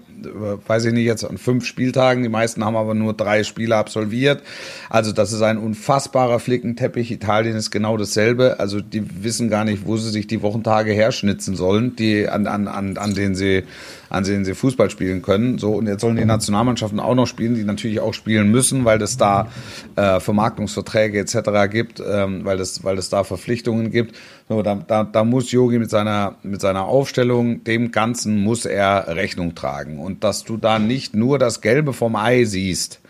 [0.67, 2.23] weiß ich nicht, jetzt an fünf Spieltagen.
[2.23, 4.43] Die meisten haben aber nur drei Spiele absolviert.
[4.89, 7.10] Also das ist ein unfassbarer Flickenteppich.
[7.10, 8.60] Italien ist genau dasselbe.
[8.60, 12.67] Also die wissen gar nicht, wo sie sich die Wochentage herschnitzen sollen, die an, an,
[12.67, 13.63] an, an denen sie
[14.12, 15.58] an denen sie Fußball spielen können.
[15.58, 19.02] So, und jetzt sollen die Nationalmannschaften auch noch spielen, die natürlich auch spielen müssen, weil
[19.02, 19.47] es da
[19.95, 21.71] äh, Vermarktungsverträge etc.
[21.71, 24.15] gibt, ähm, weil, es, weil es da Verpflichtungen gibt.
[24.50, 29.15] So, da, da, da muss Yogi mit seiner, mit seiner Aufstellung, dem Ganzen muss er
[29.15, 30.00] Rechnung tragen.
[30.00, 33.02] Und dass du da nicht nur das Gelbe vom Ei siehst,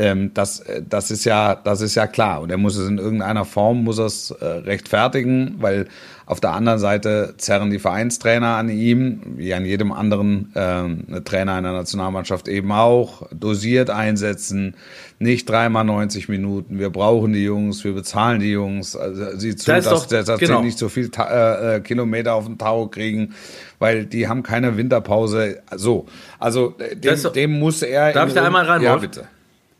[0.00, 2.40] ähm, das, äh, das, ist ja, das ist ja klar.
[2.40, 5.88] Und er muss es in irgendeiner Form muss es äh, rechtfertigen, weil
[6.30, 11.54] auf der anderen Seite zerren die Vereinstrainer an ihm, wie an jedem anderen äh, Trainer
[11.54, 14.76] einer Nationalmannschaft eben auch, dosiert einsetzen,
[15.18, 16.78] nicht dreimal 90 Minuten.
[16.78, 18.94] Wir brauchen die Jungs, wir bezahlen die Jungs.
[18.94, 20.58] Also sieh zu, das dass, doch, dass genau.
[20.60, 23.34] sie nicht so viel äh, äh, Kilometer auf den Tau kriegen,
[23.80, 25.62] weil die haben keine Winterpause.
[25.74, 26.06] So,
[26.38, 28.12] also dem, dem muss er.
[28.12, 28.82] Darf ich da einmal rein?
[28.82, 29.26] Ja, bitte.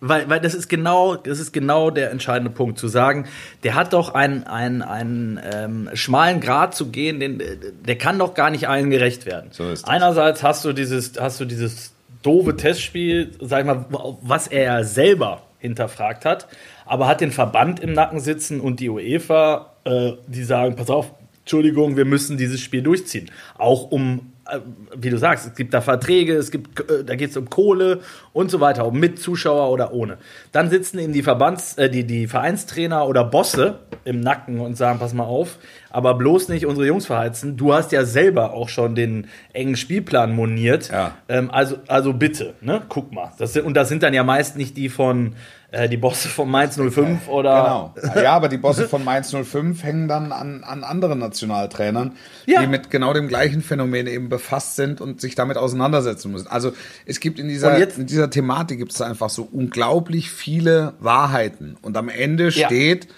[0.00, 3.26] Weil, weil das ist genau, das ist genau der entscheidende Punkt, zu sagen,
[3.64, 7.42] der hat doch einen, einen, einen ähm, schmalen Grad zu gehen, den,
[7.86, 9.50] der kann doch gar nicht allen gerecht werden.
[9.52, 9.72] So.
[9.84, 13.84] Einerseits hast du dieses, hast du dieses doofe Testspiel, sag ich mal,
[14.22, 16.48] was er selber hinterfragt hat,
[16.86, 21.12] aber hat den Verband im Nacken sitzen und die UEFA, äh, die sagen, pass auf,
[21.40, 23.30] Entschuldigung, wir müssen dieses Spiel durchziehen.
[23.58, 24.60] Auch um äh,
[24.96, 28.00] wie du sagst, es gibt da Verträge, es gibt, äh, da geht es um Kohle
[28.32, 30.18] und so weiter, ob mit Zuschauer oder ohne.
[30.52, 34.98] Dann sitzen ihnen die Verbands, äh, die, die Vereinstrainer oder Bosse im Nacken und sagen,
[34.98, 35.58] pass mal auf,
[35.90, 37.56] aber bloß nicht unsere Jungs verheizen.
[37.56, 40.90] Du hast ja selber auch schon den engen Spielplan moniert.
[40.90, 41.12] Ja.
[41.28, 42.82] Ähm, also, also bitte, ne?
[42.88, 43.32] Guck mal.
[43.38, 45.34] Das sind, und das sind dann ja meist nicht die von
[45.72, 47.92] äh, die Bosse von Mainz 05 oder.
[48.02, 48.20] Genau.
[48.20, 52.12] Ja, aber die Bosse von Mainz 05 hängen dann an, an anderen Nationaltrainern,
[52.46, 52.60] Ja.
[52.60, 56.48] die mit genau dem gleichen Phänomen eben befasst sind und sich damit auseinandersetzen müssen.
[56.48, 56.72] Also
[57.06, 61.76] es gibt in dieser, in dieser Thematik gibt es einfach so unglaublich viele Wahrheiten.
[61.80, 62.66] Und am Ende Ja.
[62.66, 63.08] steht,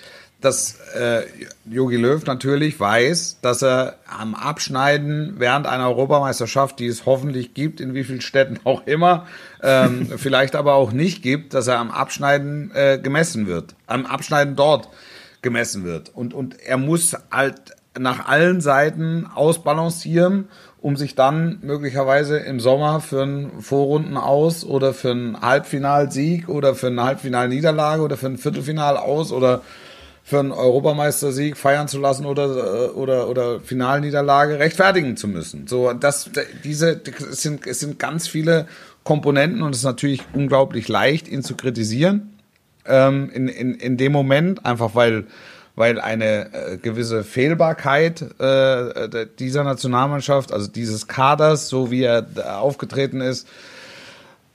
[0.41, 1.23] dass äh,
[1.71, 7.81] Jogi Löw natürlich weiß, dass er am Abschneiden während einer Europameisterschaft, die es hoffentlich gibt,
[7.81, 9.27] in wie vielen Städten auch immer,
[9.63, 14.57] ähm, vielleicht aber auch nicht gibt, dass er am Abschneiden äh, gemessen wird, am Abschneiden
[14.57, 14.89] dort
[15.43, 16.11] gemessen wird.
[16.15, 17.55] Und, und er muss halt
[17.99, 20.49] nach allen Seiten ausbalancieren,
[20.83, 26.75] um sich dann möglicherweise im Sommer für einen Vorrunden aus oder für einen Halbfinalsieg oder
[26.75, 29.63] für eine Halbfinalniederlage oder für ein Viertelfinal aus oder
[30.25, 35.67] für einen Europameistersieg feiern zu lassen oder äh, oder oder Finalniederlage rechtfertigen zu müssen.
[35.67, 36.31] So das
[36.65, 38.67] diese es sind es sind ganz viele
[39.05, 42.33] Komponenten und es ist natürlich unglaublich leicht ihn zu kritisieren
[42.87, 45.25] ähm, in, in, in dem Moment, einfach weil,
[45.75, 52.27] weil eine äh, gewisse Fehlbarkeit äh, äh, dieser Nationalmannschaft, also dieses Kaders, so wie er
[52.61, 53.49] aufgetreten ist,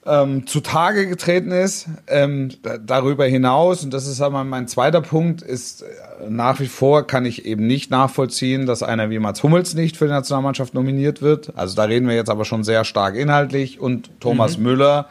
[0.08, 1.88] ähm, zutage getreten ist.
[2.08, 5.86] Ähm, da, darüber hinaus, und das ist aber mein zweiter Punkt, ist äh,
[6.30, 10.06] nach wie vor kann ich eben nicht nachvollziehen, dass einer wie Mats Hummels nicht für
[10.06, 11.52] die Nationalmannschaft nominiert wird.
[11.56, 15.10] Also da reden wir jetzt aber schon sehr stark inhaltlich und Thomas Müller,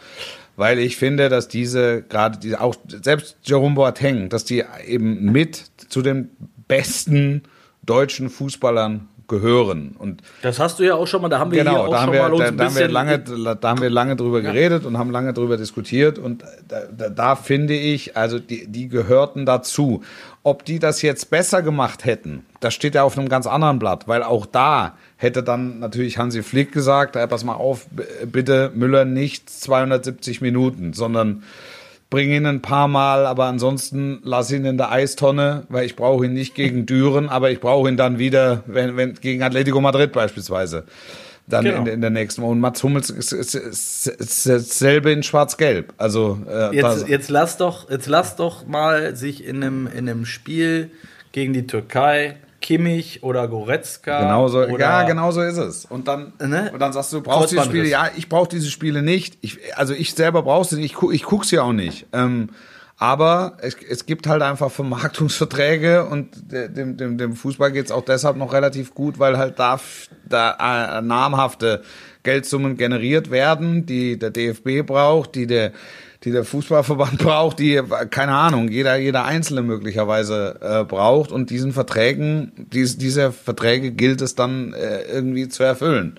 [0.57, 5.65] weil ich finde, dass diese gerade diese auch selbst Jerome Boateng, dass die eben mit
[5.89, 6.31] zu den
[6.67, 7.43] besten
[7.85, 11.71] deutschen Fußballern gehören und Das hast du ja auch schon mal, da haben wir hier
[11.71, 13.81] Genau, auch da haben, schon wir, mal uns da, da, haben wir lange, da haben
[13.81, 18.17] wir lange drüber geredet und haben lange drüber diskutiert und da, da, da finde ich,
[18.17, 20.03] also die, die gehörten dazu.
[20.47, 24.07] Ob die das jetzt besser gemacht hätten, das steht ja auf einem ganz anderen Blatt,
[24.07, 27.89] weil auch da hätte dann natürlich Hansi Flick gesagt, hey, pass mal auf,
[28.25, 31.43] bitte Müller nicht 270 Minuten, sondern
[32.11, 36.27] bring ihn ein paar Mal, aber ansonsten lass ihn in der Eistonne, weil ich brauche
[36.27, 40.13] ihn nicht gegen Düren, aber ich brauche ihn dann wieder, wenn, wenn gegen Atletico Madrid
[40.13, 40.85] beispielsweise.
[41.49, 41.79] Dann Genau.
[41.83, 42.43] in, in der nächsten.
[42.43, 45.95] Und Mats Hummels ist, ist, ist, ist dasselbe in Schwarz-Gelb.
[45.97, 50.27] Also äh, Jetzt, jetzt lass doch, jetzt lass doch mal sich in einem, in einem
[50.27, 50.91] Spiel
[51.33, 54.23] gegen die Türkei Kimmich oder Goretzka.
[54.23, 55.85] Genauso, oder ja, genau so ist es.
[55.85, 56.71] Und dann, Ne?
[56.73, 57.87] und dann sagst du, du brauchst diese Spiele.
[57.87, 59.39] Ja, ich brauche diese Spiele nicht.
[59.43, 60.87] Ich, also ich selber brauche sie nicht.
[60.87, 62.07] Ich, gu- ich gucke sie auch nicht.
[62.13, 62.49] Ähm,
[62.99, 68.05] aber es, es gibt halt einfach Vermarktungsverträge und de- dem, dem, dem Fußball geht's auch
[68.05, 69.79] deshalb noch relativ gut, weil halt da,
[70.29, 71.83] da äh, namhafte
[72.23, 75.73] Geldsummen generiert werden, die der DFB braucht, die der
[76.25, 77.81] die der Fußballverband braucht, die,
[78.11, 81.31] keine Ahnung, jeder, jeder Einzelne möglicherweise äh, braucht.
[81.31, 86.19] Und diesen Verträgen, dies, diese Verträge gilt es dann äh, irgendwie zu erfüllen.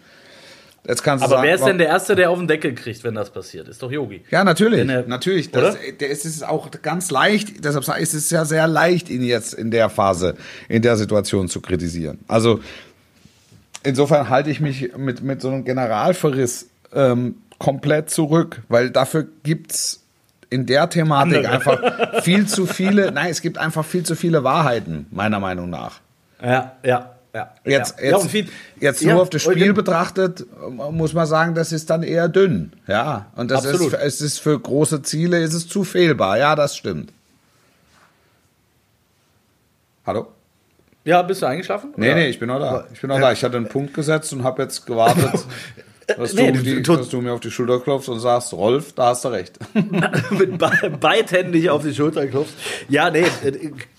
[0.88, 3.04] Jetzt kannst du Aber sagen, wer ist denn der Erste, der auf den Deckel kriegt,
[3.04, 3.68] wenn das passiert?
[3.68, 4.24] Ist doch Yogi.
[4.32, 5.52] ja, natürlich, er- natürlich.
[5.52, 9.22] Das, der ist es auch ganz leicht, deshalb ich, es ist ja sehr leicht, ihn
[9.22, 10.36] jetzt in der Phase,
[10.70, 12.20] in der Situation zu kritisieren.
[12.30, 12.62] Also
[13.84, 20.04] insofern halte ich mich mit, mit so einem Generalverriss ähm, komplett zurück, weil dafür gibt's
[20.50, 21.52] in der Thematik Andere.
[21.52, 26.00] einfach viel zu viele, nein, es gibt einfach viel zu viele Wahrheiten, meiner Meinung nach.
[26.42, 27.54] Ja, ja, ja.
[27.64, 28.18] Jetzt, ja.
[28.18, 28.44] jetzt, ja,
[28.80, 32.74] jetzt nur auf das Spiel betrachtet, muss man sagen, das ist dann eher dünn.
[32.88, 36.38] Ja, und das ist, es ist für große Ziele ist es zu fehlbar.
[36.40, 37.14] Ja, das stimmt.
[40.06, 40.28] Hallo?
[41.04, 41.94] Ja, bist du eingeschlafen?
[41.96, 42.16] Nee, Oder?
[42.16, 42.88] nee, ich bin noch da.
[42.92, 43.32] Ich bin noch da.
[43.32, 45.46] Ich hatte einen Punkt gesetzt und habe jetzt gewartet,
[46.08, 49.08] dass, Nee, du, die, dass du mir auf die Schulter klopfst und sagst, Rolf, da
[49.08, 49.60] hast du recht.
[50.32, 52.56] mit be beidhändig auf die Schulter klopfst.
[52.90, 53.26] Ja, nee,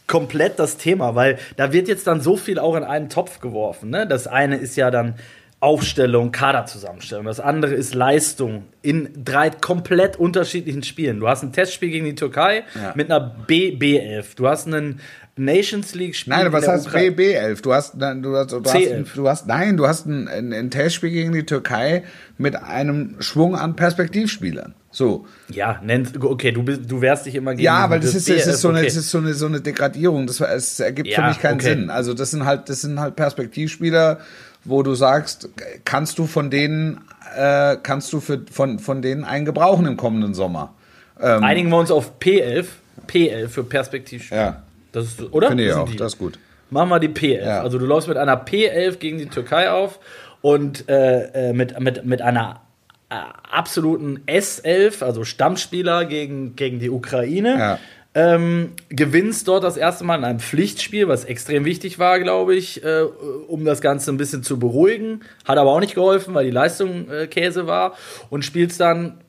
[0.09, 3.91] komplett das Thema, weil da wird jetzt dann so viel auch in einen Topf geworfen.
[3.91, 4.07] Ne?
[4.09, 5.15] Das eine ist ja dann
[5.61, 7.25] Aufstellung, Kaderzusammenstellung.
[7.27, 11.19] Das andere ist Leistung in drei komplett unterschiedlichen Spielen.
[11.19, 12.93] Du hast ein Testspiel gegen die Türkei Ja.
[12.95, 14.37] mit einer B-B11.
[14.37, 15.01] Du hast einen
[15.37, 16.33] Nations League-Spiel.
[16.33, 17.61] Nein, in was heißt Ukra- BB11?
[17.63, 19.15] Du hast, nein, du hast, du hast, C11.
[19.17, 22.05] du hast, nein, du hast ein, ein, ein Testspiel gegen die Türkei
[22.39, 24.75] mit einem Schwung an Perspektivspielern.
[24.91, 25.27] So.
[25.51, 28.47] Ja, nennt, okay, du, bist, du wehrst dich immer gegen Ja, weil das ist, es
[28.47, 28.87] ist so eine, okay.
[28.89, 30.27] es ist so eine, so eine Degradierung.
[30.27, 31.71] Das, es ergibt für Ja, mich keinen okay.
[31.75, 31.91] Sinn.
[31.91, 34.19] Also das sind halt, das sind halt Perspektivspieler,
[34.65, 35.49] wo du sagst,
[35.85, 37.01] kannst du von denen,
[37.37, 40.75] äh, kannst du für, von, von denen einen gebrauchen im kommenden Sommer?
[41.21, 42.67] Einigen wir uns auf P11.
[43.09, 44.39] P11 für Perspektivspiel.
[44.39, 45.49] Ja, Das ist, oder?
[45.49, 45.89] finde ich Das auch.
[45.89, 45.97] die.
[45.97, 46.39] Das ist gut.
[46.71, 47.45] Machen wir die P11.
[47.45, 47.61] Ja.
[47.63, 49.99] Also du läufst mit einer P11 gegen die Türkei auf
[50.43, 52.61] und äh, äh, mit, mit, mit einer
[53.09, 57.59] absoluten S11, also Stammspieler gegen, gegen die Ukraine.
[57.59, 57.79] Ja.
[58.15, 62.83] Ähm, gewinnst dort das erste Mal in einem Pflichtspiel, was extrem wichtig war, glaube ich,
[62.83, 65.21] äh, um das Ganze ein bisschen zu beruhigen.
[65.45, 67.95] Hat aber auch nicht geholfen, weil die Leistung äh, Käse war.
[68.31, 69.21] Und spielst dann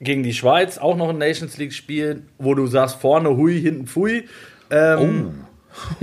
[0.00, 4.28] gegen die Schweiz auch noch ein Nations League-Spiel, wo du sagst, vorne hui, hinten pfui.
[4.70, 5.44] Ähm,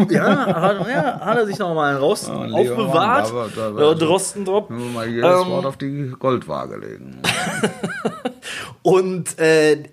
[0.09, 3.29] ja, hat, ja, hat er sich noch mal einen Oh, Leon, aufbewahrt.
[3.29, 4.69] da war- da war- Ja, Drostendrop.
[4.69, 7.21] Nur mal jedes Ähm, Wort auf die Goldwaage legen.
[8.81, 9.83] Und äh,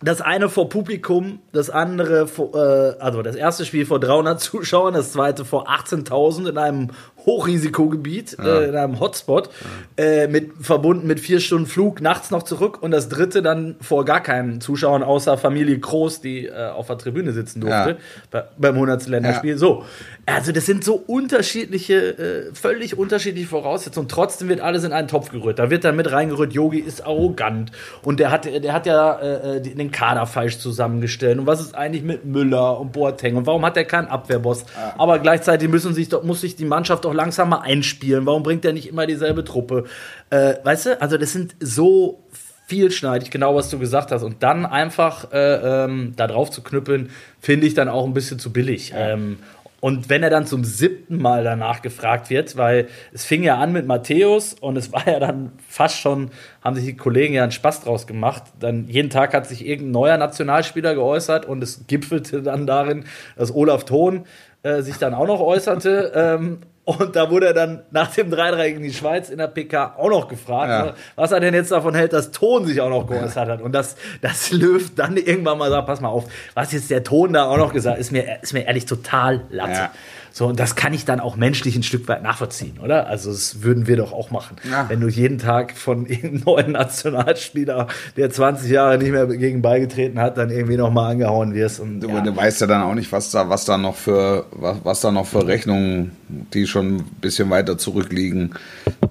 [0.00, 4.92] das eine vor Publikum, das andere vor, äh, also das erste Spiel vor 300 Zuschauern,
[4.94, 6.88] das zweite vor 18.000 in einem
[7.26, 9.50] Hochrisikogebiet, äh, in einem Hotspot,
[9.96, 14.04] äh, mit, verbunden mit vier Stunden Flug, nachts noch zurück und das dritte dann vor
[14.04, 17.96] gar keinen Zuschauern, außer Familie Groß, die äh, auf der Tribüne sitzen durfte, Ja.
[18.30, 19.06] bei, beim 100.
[19.06, 19.56] Länderspiel.
[19.58, 19.84] So,
[20.26, 24.08] also das sind so unterschiedliche, äh, völlig unterschiedliche Voraussetzungen.
[24.08, 25.58] Trotzdem wird alles in einen Topf gerührt.
[25.58, 29.60] Da wird dann mit reingerührt, Yogi ist arrogant und der hat, der hat ja äh,
[29.60, 31.38] die- den Kader falsch zusammengestellt.
[31.38, 34.64] Und was ist eigentlich mit Müller und Boateng und warum hat er keinen Abwehrboss?
[34.98, 38.26] Aber gleichzeitig müssen sich muss sich die Mannschaft doch langsam mal einspielen.
[38.26, 39.84] Warum bringt er nicht immer dieselbe Truppe?
[40.30, 42.22] Äh, weißt du, also das sind so
[42.66, 44.22] vielschneidig, genau was du gesagt hast.
[44.22, 48.38] Und dann einfach äh, ähm, da drauf zu knüppeln, finde ich dann auch ein bisschen
[48.38, 48.92] zu billig.
[48.96, 49.38] Ähm,
[49.80, 53.70] und wenn er dann zum siebten Mal danach gefragt wird, weil es fing ja an
[53.70, 56.30] mit Matthäus und es war ja dann fast schon,
[56.62, 58.44] haben sich die Kollegen ja einen Spaß draus gemacht.
[58.58, 63.04] Dann jeden Tag hat sich irgendein neuer Nationalspieler geäußert und es gipfelte dann darin,
[63.36, 64.24] dass Olaf Thon
[64.62, 66.12] äh, sich dann auch noch äußerte.
[66.14, 69.94] Ähm, und da wurde er dann nach dem 3-3 gegen die Schweiz in der PK
[69.96, 70.84] auch noch gefragt, Ja.
[70.86, 73.62] ne, was er denn jetzt davon hält, dass Ton sich auch noch geäußert hat.
[73.62, 77.32] Und dass das Löw dann irgendwann mal sagt, pass mal auf, was jetzt der Ton
[77.32, 79.72] da auch noch gesagt ist mir, ist mir ehrlich total Latte.
[79.72, 79.90] Ja.
[80.36, 83.06] So, und das kann ich dann auch menschlich ein Stück weit nachvollziehen, oder?
[83.06, 84.56] Also, das würden wir doch auch machen.
[84.68, 84.88] Ja.
[84.88, 90.18] Wenn du jeden Tag von irgendeinem neuen Nationalspieler, der 20 Jahre nicht mehr gegen beigetreten
[90.18, 91.78] hat, dann irgendwie noch mal angehauen wirst.
[91.78, 92.20] Und, Du, ja.
[92.20, 95.12] du weißt ja dann auch nicht, was da, was da noch für, was, was da
[95.12, 96.16] noch für Rechnungen,
[96.52, 98.54] die schon ein bisschen weiter zurückliegen,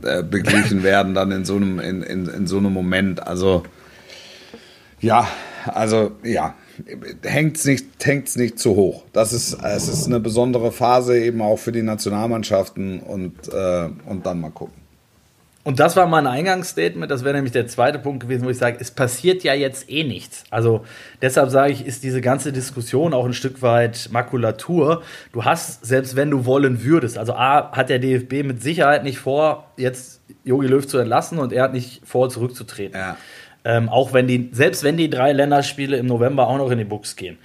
[0.03, 3.25] äh, beglichen werden dann in so einem, in, in, in so einem Moment.
[3.25, 3.63] Also
[4.99, 5.25] ja,
[5.67, 6.55] also ja,
[7.23, 9.03] hängt's nicht, hängt's nicht zu hoch.
[9.13, 14.25] Das ist, es ist eine besondere Phase eben auch für die Nationalmannschaften und, äh, und
[14.25, 14.83] dann mal gucken.
[15.65, 17.09] Und das war mein Eingangsstatement.
[17.09, 20.03] Das wäre nämlich der zweite Punkt gewesen, wo ich sage, es passiert ja jetzt eh
[20.03, 20.43] nichts.
[20.49, 20.83] Also
[21.21, 25.03] deshalb sage ich, ist diese ganze Diskussion auch ein Stück weit Makulatur.
[25.31, 29.19] Du hast, selbst wenn du wollen würdest, also A, hat der DFB mit Sicherheit nicht
[29.19, 32.99] vor, jetzt Jogi Löw zu entlassen und er hat nicht vor, zurückzutreten.
[32.99, 33.17] Ja.
[33.65, 36.83] Ähm, auch wenn die, selbst wenn die drei Länderspiele im November auch noch in die
[36.83, 37.37] Buchs gehen.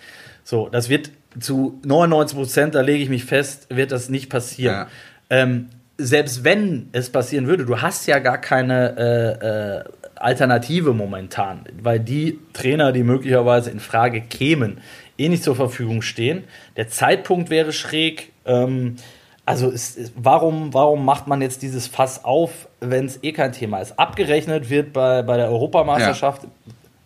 [0.43, 4.75] So, das wird zu 99 Prozent, da lege ich mich fest, wird das nicht passieren.
[4.75, 4.89] Ja.
[5.31, 11.65] Ähm, selbst wenn es passieren würde, du hast ja gar keine äh, äh, Alternative momentan,
[11.81, 14.79] weil die Trainer, die möglicherweise in Frage kämen,
[15.19, 16.45] eh nicht zur Verfügung stehen.
[16.77, 18.33] Der Zeitpunkt wäre schräg.
[18.45, 18.97] Ähm,
[19.49, 23.81] also es, warum, warum macht man jetzt dieses Fass auf, wenn es eh kein Thema
[23.81, 23.99] ist?
[23.99, 26.43] Abgerechnet wird bei, bei der Europameisterschaft,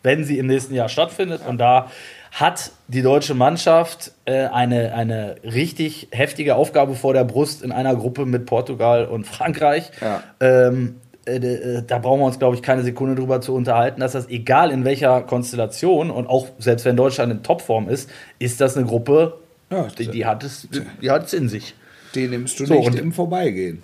[0.02, 1.42] wenn sie im nächsten Jahr stattfindet.
[1.46, 1.86] Und da
[2.32, 7.94] hat die deutsche Mannschaft äh, eine, eine richtig heftige Aufgabe vor der Brust in einer
[7.94, 9.92] Gruppe mit Portugal und Frankreich.
[10.00, 10.24] Ja.
[10.40, 14.12] Ähm, äh, äh, da brauchen wir uns, glaube ich, keine Sekunde drüber zu unterhalten, dass
[14.12, 18.76] das egal in welcher Konstellation und auch selbst wenn Deutschland in Topform ist, ist das
[18.76, 19.38] eine Gruppe,
[19.70, 20.66] Ja, die, die, hat es,
[21.00, 21.76] die hat es in sich.
[22.14, 23.82] Die nimmst du So, nicht im Vorbeigehen.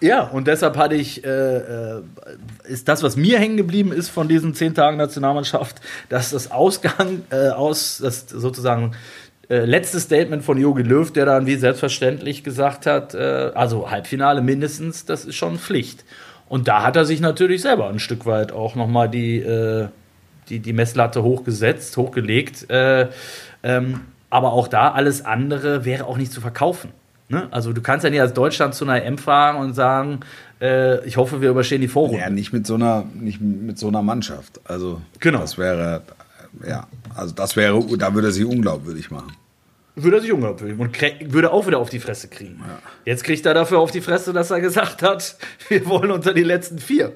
[0.00, 2.02] Ja, und deshalb hatte ich, äh, äh,
[2.64, 7.22] ist das, was mir hängen geblieben ist von diesen zehn Tagen Nationalmannschaft, dass das Ausgang
[7.30, 8.92] äh, aus, das sozusagen
[9.48, 14.42] äh, letzte Statement von Jogi Löw, der dann wie selbstverständlich gesagt hat, äh, also Halbfinale
[14.42, 16.04] mindestens, das ist schon Pflicht.
[16.48, 19.88] Und da hat er sich natürlich selber ein Stück weit auch nochmal die, äh,
[20.48, 22.68] die, die Messlatte hochgesetzt, hochgelegt.
[22.70, 23.08] Äh,
[23.62, 26.90] ähm, aber auch da, alles andere wäre auch nicht zu verkaufen.
[27.28, 27.48] Ne?
[27.50, 30.20] Also du kannst ja nicht als Deutschland zu einer EM fahren und sagen,
[30.60, 32.20] äh, ich hoffe, wir überstehen die Vorrunde.
[32.20, 34.60] Ja, nicht mit so einer, nicht mit so einer Mannschaft.
[34.64, 35.40] Also Genau.
[35.40, 36.02] das wäre,
[36.66, 39.32] ja, also das wäre, da würde er sich unglaubwürdig machen.
[39.96, 42.62] Würde er sich unglaubwürdig und würde auch wieder auf die Fresse kriegen.
[43.04, 45.36] Jetzt kriegt er dafür auf die Fresse, dass er gesagt hat,
[45.68, 47.12] wir wollen unter die letzten vier.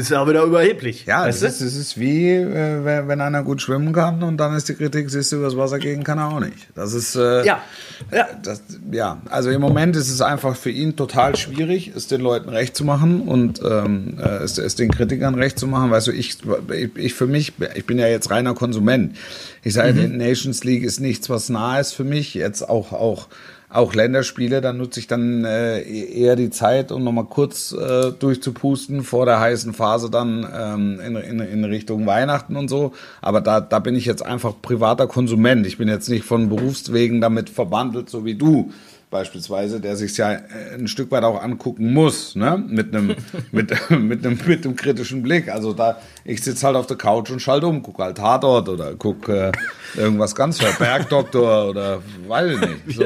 [0.00, 1.04] Ist ja wieder überheblich.
[1.04, 1.46] Ja, das du?
[1.46, 5.10] ist, das ist wie, äh, wenn einer gut schwimmen kann und dann ist die Kritik,
[5.10, 6.68] siehst du, übers Wasser gehen kann er auch nicht.
[6.74, 7.62] Das ist, äh, ja.
[8.10, 8.26] ja.
[8.42, 12.48] das, ja, also im Moment ist es einfach für ihn total schwierig, es den Leuten
[12.48, 15.90] recht zu machen und ähm, äh, es, es den Kritikern recht zu machen.
[15.90, 16.38] Weißt du, ich,
[16.72, 19.16] ich, ich für mich, ich bin ja jetzt reiner Konsument.
[19.62, 22.32] Ich sage, die Nations League ist nichts, was nah ist für mich.
[22.32, 23.28] Jetzt auch, auch
[23.70, 29.04] auch Länderspiele, dann nutze ich dann äh, eher die Zeit, um nochmal kurz äh, durchzupusten
[29.04, 32.92] vor der heißen Phase dann ähm, in, in, in Richtung Weihnachten und so.
[33.22, 35.66] Aber da, da bin ich jetzt einfach privater Konsument.
[35.66, 38.72] Ich bin jetzt nicht von Berufswegen damit verbandelt, so wie du
[39.10, 42.62] beispielsweise, der sich ja äh, ein Stück weit auch angucken muss, ne?
[42.66, 43.16] Mit einem
[43.52, 45.48] mit mit einem mit einem kritischen Blick.
[45.48, 48.94] Also da ich sitze halt auf der Couch und schalte um, gucke halt Tatort oder
[48.94, 49.52] gucke
[49.96, 51.98] äh, irgendwas ganz Bergdoktor oder
[52.28, 52.98] weiß ich nicht.
[52.98, 53.04] So.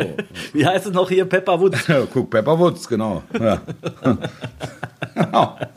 [0.53, 1.89] Wie heißt es noch hier Pepper Woods?
[1.95, 3.23] Ja, guck Pepper Woods, genau.
[3.39, 3.61] Ja.
[5.15, 5.59] genau.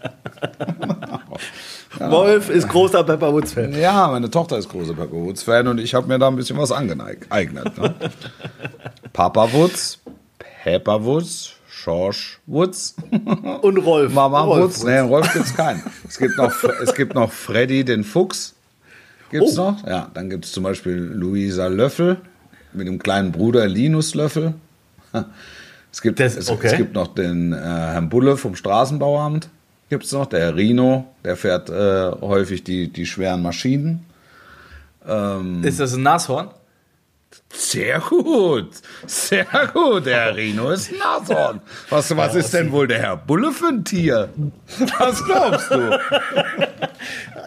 [1.99, 3.73] Wolf ist großer Pepper Woods Fan.
[3.73, 6.57] Ja, meine Tochter ist großer Pepper Woods Fan und ich habe mir da ein bisschen
[6.57, 7.77] was angeeignet.
[7.77, 7.95] Ne?
[9.13, 9.99] Papa Woods,
[10.75, 11.53] Woods,
[11.83, 12.95] George Woods
[13.61, 14.13] und Rolf.
[14.13, 14.83] Mama Rolf Woods.
[14.83, 15.81] Nee, Rolf gibt's keinen.
[16.07, 18.55] Es gibt noch, es gibt noch Freddy den Fuchs.
[19.31, 19.71] Gibt's oh.
[19.71, 19.87] noch?
[19.87, 22.17] Ja, dann gibt's zum Beispiel Luisa Löffel
[22.73, 24.53] mit dem kleinen Bruder Linus Löffel.
[25.89, 26.67] Es gibt, das, es, okay.
[26.67, 29.49] es, gibt noch den äh, Herrn Bulle vom Straßenbauamt.
[29.89, 30.27] Gibt's noch.
[30.27, 34.05] Der Rino, der fährt äh, häufig die, die schweren Maschinen.
[35.07, 36.49] Ähm, Ist das ein Nashorn?
[37.53, 38.69] Sehr gut,
[39.05, 40.05] sehr gut.
[40.05, 41.61] Der Rino ist ein Nashorn.
[41.89, 44.29] Was, was ist denn wohl der Herr Bulle für ein Tier?
[44.99, 45.99] Was glaubst du?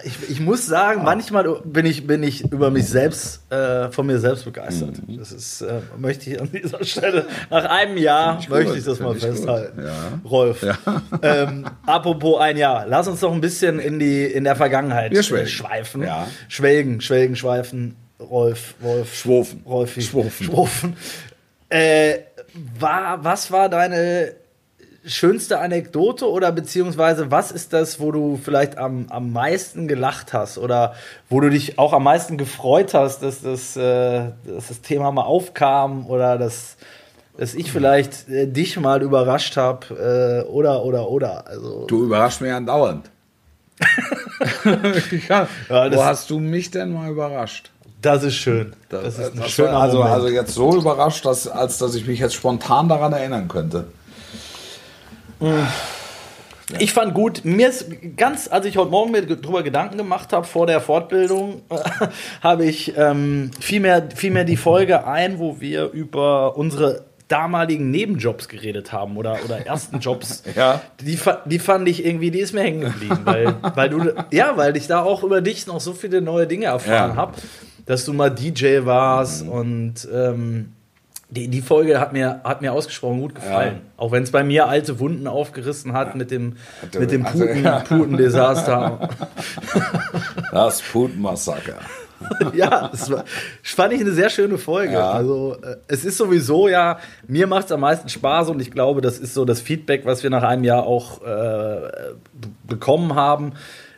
[0.03, 4.18] Ich, ich muss sagen, manchmal bin ich, bin ich über mich selbst, äh, von mir
[4.18, 5.07] selbst begeistert.
[5.07, 5.18] Mhm.
[5.18, 8.99] Das ist, äh, möchte ich an dieser Stelle, nach einem Jahr ich möchte ich das
[9.01, 9.82] mal ich festhalten.
[9.82, 10.20] Ja.
[10.24, 10.62] Rolf.
[10.62, 10.78] Ja.
[11.20, 16.03] Ähm, apropos ein Jahr, lass uns doch ein bisschen in, die, in der Vergangenheit schweifen.
[16.03, 16.26] Ja.
[16.49, 17.97] Schwelgen, schwelgen, schweifen.
[18.21, 19.62] Rolf, Wolf, Schwofen.
[19.66, 20.47] Rolfi, Schwofen.
[20.47, 20.97] Schwofen.
[21.68, 22.18] Äh,
[22.79, 24.35] war, was war deine
[25.05, 30.59] schönste Anekdote oder beziehungsweise was ist das, wo du vielleicht am, am meisten gelacht hast
[30.59, 30.95] oder
[31.29, 35.23] wo du dich auch am meisten gefreut hast, dass das, äh, dass das Thema mal
[35.23, 36.77] aufkam oder dass,
[37.39, 41.47] dass ich vielleicht äh, dich mal überrascht habe äh, oder oder oder.
[41.47, 43.11] Also, du überraschst mich andauernd.
[45.29, 47.71] ja, ja, wo hast du mich denn mal überrascht?
[48.01, 48.73] Das ist schön.
[48.89, 50.15] Das, ist ein schöner also, Moment.
[50.15, 53.87] also jetzt so überrascht, dass, als dass ich mich jetzt spontan daran erinnern könnte.
[56.79, 57.87] Ich fand gut, mir ist
[58.17, 61.63] ganz, als ich heute Morgen mir darüber Gedanken gemacht habe vor der Fortbildung,
[62.43, 67.91] habe ich ähm, viel, mehr, viel mehr die Folge ein, wo wir über unsere damaligen
[67.91, 70.43] Nebenjobs geredet haben oder, oder ersten Jobs.
[70.57, 70.81] ja.
[71.01, 74.77] Die, die fand ich irgendwie, die ist mir hängen geblieben, weil, weil du, ja, weil
[74.77, 77.17] ich da auch über dich noch so viele neue Dinge erfahren ja.
[77.17, 77.35] habe
[77.91, 79.51] dass du mal DJ warst mhm.
[79.51, 80.72] und ähm,
[81.28, 83.74] die, die Folge hat mir, hat mir ausgesprochen gut gefallen.
[83.74, 83.80] Ja.
[83.97, 86.57] Auch wenn es bei mir alte Wunden aufgerissen hat mit dem,
[86.97, 87.80] mit dem also, Puten, ja.
[87.88, 89.09] Puten-Desaster.
[90.53, 91.76] Das Putenmassaker.
[92.55, 93.24] ja, das war,
[93.62, 94.95] fand ich eine sehr schöne Folge.
[94.95, 95.12] Ja.
[95.12, 99.01] Also äh, es ist sowieso ja, mir macht es am meisten Spaß und ich glaube,
[99.01, 101.91] das ist so das Feedback, was wir nach einem Jahr auch äh,
[102.66, 103.53] bekommen haben,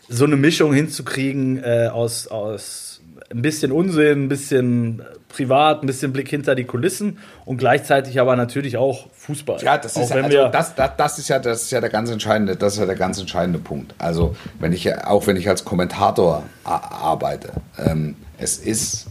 [0.08, 2.91] so eine Mischung hinzukriegen äh, aus, aus
[3.32, 8.36] ein bisschen Unsinn, ein bisschen privat, ein bisschen Blick hinter die Kulissen und gleichzeitig aber
[8.36, 9.62] natürlich auch Fußball.
[9.62, 12.10] Ja, das ist, ja, also das, das, das, ist ja, das ist ja der ganz
[12.10, 13.94] entscheidende, das ist ja der ganz entscheidende Punkt.
[13.98, 19.06] Also wenn ich auch wenn ich als Kommentator arbeite, ähm, es ist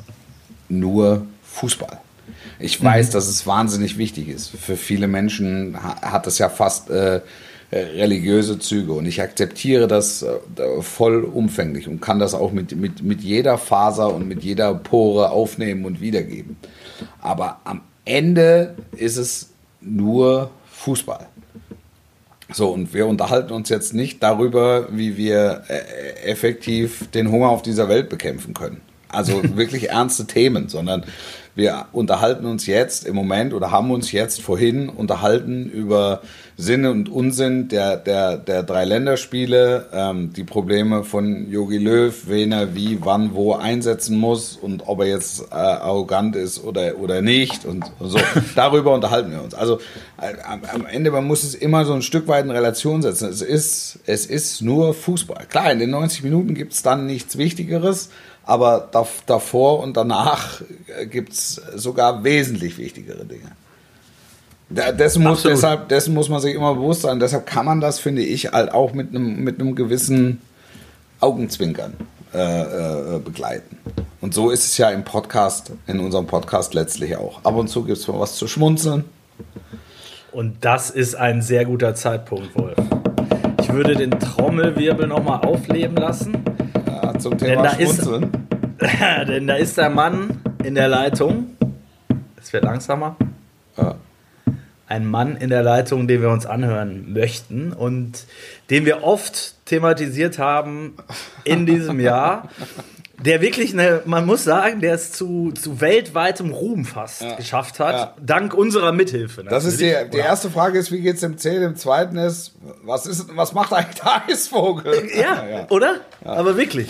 [0.70, 2.00] nur Fußball.
[2.60, 3.12] Ich weiß, mhm.
[3.14, 4.50] dass es wahnsinnig wichtig ist.
[4.50, 7.22] Für viele Menschen hat es ja fast äh,
[7.72, 8.94] religiöse Züge.
[8.94, 14.14] Und ich akzeptiere das äh, vollumfänglich und kann das auch mit, mit, mit jeder Faser
[14.14, 16.58] und mit jeder Pore aufnehmen und wiedergeben.
[17.22, 19.50] Aber am Ende ist es
[19.80, 21.28] nur Fußball.
[22.54, 27.62] So, und wir unterhalten uns jetzt nicht darüber, wie wir äh, effektiv den Hunger auf
[27.62, 28.82] dieser Welt bekämpfen können.
[29.08, 31.06] Also wirklich ernste Themen, sondern
[31.56, 36.22] wir unterhalten uns jetzt im Moment oder haben uns jetzt vorhin unterhalten über
[36.58, 42.52] Sinn und Unsinn der, der, der drei Länderspiele, ähm, die Probleme von Yogi Löw, wen
[42.52, 47.22] er wie, wann, wo einsetzen muss und ob er jetzt äh, arrogant ist oder, oder
[47.22, 48.20] nicht und so.
[48.56, 49.54] Darüber unterhalten wir uns.
[49.54, 49.80] Also
[50.22, 53.30] äh, am Ende, man muss es immer so ein Stück weit in Relation setzen.
[53.30, 55.48] Es ist, es ist nur Fußball.
[55.50, 58.10] Klar, in den 90 Minuten gibt es dann nichts Wichtigeres
[58.52, 58.90] aber
[59.28, 60.62] davor und danach
[61.10, 63.52] gibt es sogar wesentlich wichtigere Dinge.
[64.70, 67.22] Dessen muss, deshalb, dessen muss man sich immer bewusst sein.
[67.22, 70.42] Deshalb kann man das, finde ich, halt auch mit einem, mit einem gewissen
[71.22, 71.94] Augenzwinkern
[72.34, 73.78] äh, äh, begleiten.
[74.20, 77.46] Und so ist es ja im Podcast, in unserem Podcast letztlich auch.
[77.46, 79.06] Ab und zu gibt es mal was zu schmunzeln.
[80.34, 82.76] Und das ist ein sehr guter Zeitpunkt, Wolf.
[83.62, 86.51] Ich würde den Trommelwirbel nochmal aufleben lassen
[87.22, 88.24] zum Thema denn Schmunzeln.
[88.80, 91.56] Ist, denn da ist der Mann in der Leitung.
[92.38, 93.16] Es wird langsamer.
[93.78, 93.96] Ja.
[94.88, 98.26] einen Mann in der Leitung, den wir uns anhören möchten und
[98.70, 100.96] den wir oft thematisiert haben
[101.46, 102.50] in diesem Jahr.
[103.24, 107.36] Der wirklich eine, man muss sagen, der es zu, zu weltweitem Ruhm fast ja.
[107.36, 108.16] geschafft hat, ja.
[108.20, 109.44] dank unserer Mithilfe.
[109.44, 111.62] Das ist die, die erste Frage ist, wie geht es dem Zähl?
[111.62, 112.54] Im zweiten ist,
[112.84, 115.10] was ist, was macht eigentlich der Eisvogel?
[115.16, 115.68] Ja, ja.
[115.70, 116.02] oder?
[116.24, 116.90] Aber wirklich.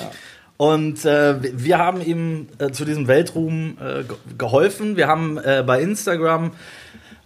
[0.57, 4.03] Und äh, wir haben ihm äh, zu diesem Weltruhm äh,
[4.37, 4.95] geholfen.
[4.95, 6.51] Wir haben äh, bei Instagram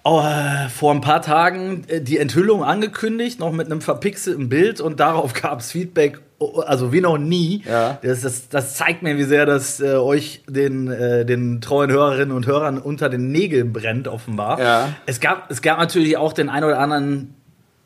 [0.05, 0.23] oh,
[0.69, 5.33] vor ein paar Tagen äh, die Enthüllung angekündigt, noch mit einem verpixelten Bild und darauf
[5.41, 6.21] gab es Feedback,
[6.65, 7.63] also wie noch nie.
[7.67, 7.97] Ja.
[8.01, 12.35] Das, das, das, zeigt mir, wie sehr das äh, euch, den, äh, den treuen Hörerinnen
[12.35, 14.59] und Hörern, unter den Nägeln brennt, offenbar.
[14.59, 14.89] Ja.
[15.05, 17.33] Es, gab, es gab natürlich auch den einen oder anderen,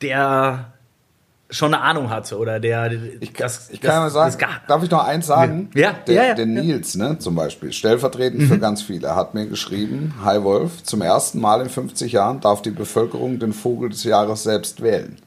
[0.02, 0.74] der
[1.50, 4.92] schon eine Ahnung hatte oder der ich, das, ich kann das, mal sagen, darf ich
[4.92, 5.70] noch eins sagen?
[5.74, 8.48] Ja, der, ja, ja, der Nils, ne, zum Beispiel, stellvertretend mhm.
[8.48, 12.62] für ganz viele, hat mir geschrieben, Hi Wolf, zum ersten Mal in 50 Jahren darf
[12.62, 15.18] die Bevölkerung den Vogel des Jahres selbst wählen.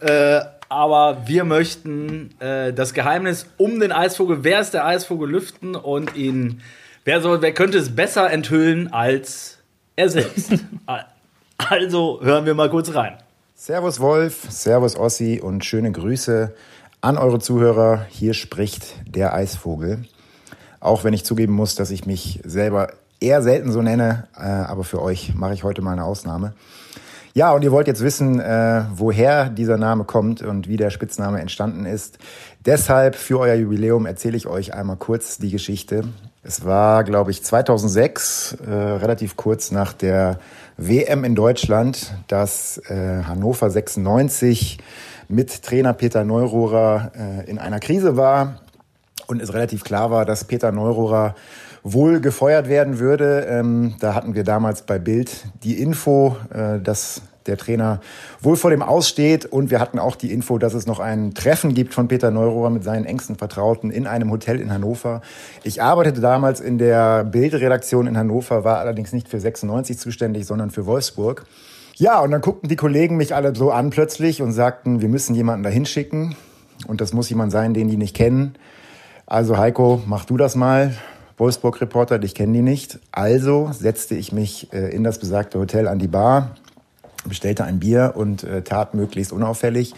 [0.00, 0.40] Äh,
[0.70, 6.16] aber wir möchten äh, das Geheimnis um den Eisvogel, wer ist der Eisvogel, lüften und
[6.16, 6.62] ihn,
[7.04, 9.58] wer, soll, wer könnte es besser enthüllen als
[9.96, 10.52] er selbst.
[11.58, 13.18] also hören wir mal kurz rein.
[13.56, 16.54] Servus Wolf, Servus Ossi und schöne Grüße
[17.00, 18.06] an eure Zuhörer.
[18.08, 20.04] Hier spricht der Eisvogel.
[20.78, 24.84] Auch wenn ich zugeben muss, dass ich mich selber eher selten so nenne, äh, aber
[24.84, 26.54] für euch mache ich heute mal eine Ausnahme.
[27.32, 31.40] Ja, und ihr wollt jetzt wissen, äh, woher dieser Name kommt und wie der Spitzname
[31.40, 32.18] entstanden ist.
[32.66, 36.02] Deshalb für euer Jubiläum erzähle ich euch einmal kurz die Geschichte.
[36.42, 40.40] Es war, glaube ich, 2006, äh, relativ kurz nach der
[40.76, 44.78] WM in Deutschland, dass äh, Hannover 96
[45.28, 48.60] mit Trainer Peter Neururer äh, in einer Krise war
[49.28, 51.36] und es relativ klar war, dass Peter Neururer
[51.82, 53.46] wohl gefeuert werden würde.
[53.48, 58.00] Ähm, da hatten wir damals bei Bild die Info, äh, dass der Trainer
[58.40, 59.46] wohl vor dem Aussteht.
[59.46, 62.70] Und wir hatten auch die Info, dass es noch ein Treffen gibt von Peter Neurohr
[62.70, 65.22] mit seinen engsten Vertrauten in einem Hotel in Hannover.
[65.62, 70.70] Ich arbeitete damals in der Bildredaktion in Hannover, war allerdings nicht für 96 zuständig, sondern
[70.70, 71.44] für Wolfsburg.
[71.96, 75.34] Ja, und dann guckten die Kollegen mich alle so an plötzlich und sagten, wir müssen
[75.34, 76.34] jemanden da hinschicken.
[76.86, 78.54] Und das muss jemand sein, den die nicht kennen.
[79.26, 80.94] Also Heiko, mach du das mal.
[81.40, 83.00] Wolfsburg-Reporter, dich kennen die nicht.
[83.10, 86.56] Also setzte ich mich äh, in das besagte Hotel an die Bar,
[87.26, 89.94] bestellte ein Bier und äh, tat möglichst unauffällig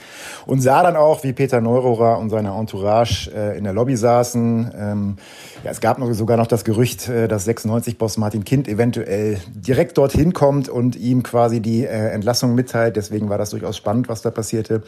[0.46, 4.72] und sah dann auch, wie Peter Neurohrer und seine Entourage äh, in der Lobby saßen.
[4.76, 5.16] Ähm,
[5.62, 9.98] ja, es gab noch, sogar noch das Gerücht, äh, dass 96-Boss Martin Kind eventuell direkt
[9.98, 12.96] dorthin kommt und ihm quasi die äh, Entlassung mitteilt.
[12.96, 14.82] Deswegen war das durchaus spannend, was da passierte.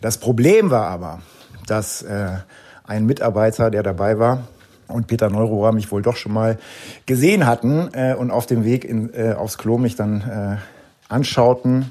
[0.00, 1.20] Das Problem war aber,
[1.66, 2.28] dass äh,
[2.84, 4.42] ein Mitarbeiter, der dabei war,
[4.88, 6.58] und Peter Neurohrer mich wohl doch schon mal
[7.06, 11.90] gesehen hatten äh, und auf dem Weg in, äh, aufs Klo mich dann äh, anschauten,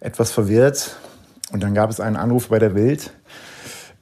[0.00, 0.96] etwas verwirrt.
[1.52, 3.12] Und dann gab es einen Anruf bei der Wild,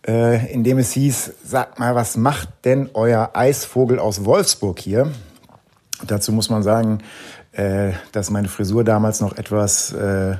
[0.06, 5.12] äh, in dem es hieß, sagt mal, was macht denn euer Eisvogel aus Wolfsburg hier?
[6.06, 6.98] dazu muss man sagen,
[7.52, 10.36] äh, dass meine Frisur damals noch etwas äh,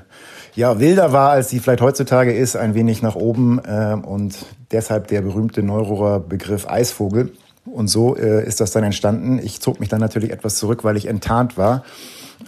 [0.55, 4.37] ja, wilder war, als sie vielleicht heutzutage ist, ein wenig nach oben äh, und
[4.71, 7.33] deshalb der berühmte Neurohrer Begriff Eisvogel.
[7.65, 9.39] Und so äh, ist das dann entstanden.
[9.39, 11.85] Ich zog mich dann natürlich etwas zurück, weil ich enttarnt war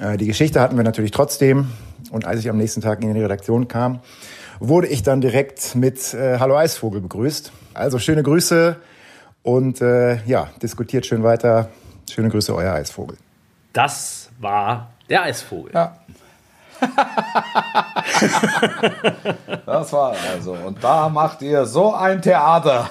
[0.01, 1.69] Äh, die Geschichte hatten wir natürlich trotzdem.
[2.11, 4.01] Und als ich am nächsten Tag in die Redaktion kam,
[4.61, 7.53] wurde ich dann direkt mit äh, Hallo Eisvogel begrüßt.
[7.75, 8.77] Also schöne Grüße
[9.43, 11.71] und äh, ja, diskutiert schön weiter.
[12.11, 13.17] Schöne Grüße, euer Eisvogel.
[13.73, 15.73] Das war der Eisvogel.
[15.75, 15.99] Ja.
[19.67, 20.53] Das war also.
[20.53, 22.91] Und da macht ihr so ein Theater.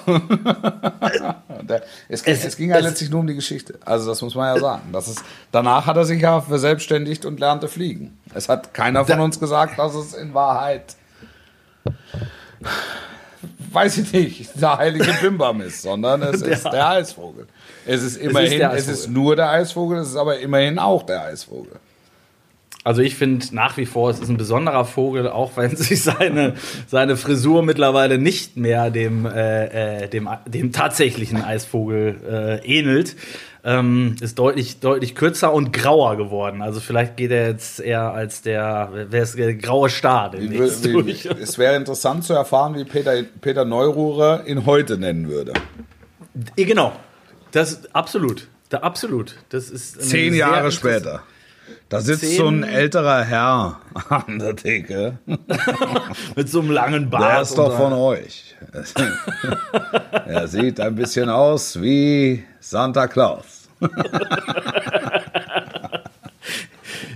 [2.08, 3.78] es, ging, es, es ging ja letztlich nur um die Geschichte.
[3.84, 4.90] Also, das muss man ja sagen.
[4.92, 5.22] Das ist,
[5.52, 8.18] danach hat er sich ja verselbstständigt und lernte fliegen.
[8.34, 10.96] Es hat keiner von uns gesagt, dass es in Wahrheit
[13.72, 17.46] weiß ich nicht, der heilige Bimbam ist, sondern es ist der Eisvogel.
[17.84, 21.02] Es ist immerhin, es ist, es ist nur der Eisvogel, es ist aber immerhin auch
[21.04, 21.72] der Eisvogel.
[22.86, 26.54] Also ich finde nach wie vor, es ist ein besonderer Vogel, auch wenn sich seine,
[26.86, 33.16] seine Frisur mittlerweile nicht mehr dem, äh, äh, dem, dem tatsächlichen Eisvogel äh, ähnelt.
[33.64, 36.62] Ähm, ist deutlich, deutlich kürzer und grauer geworden.
[36.62, 40.90] Also vielleicht geht er jetzt eher als der, wer ist der graue Star demnächst wie,
[40.90, 41.26] wie, durch.
[41.26, 45.54] Es wäre interessant zu erfahren, wie Peter, Peter Neururer ihn heute nennen würde.
[46.54, 46.92] Genau.
[47.50, 48.46] Das absolut.
[48.68, 49.34] Da, absolut.
[49.48, 51.24] Das ist zehn Jahre später.
[51.88, 52.36] Da sitzt Zehn.
[52.36, 55.18] so ein älterer Herr an der Theke.
[56.36, 57.22] Mit so einem langen Bart.
[57.22, 58.56] Der ist doch von euch.
[60.26, 63.68] er sieht ein bisschen aus wie Santa Claus.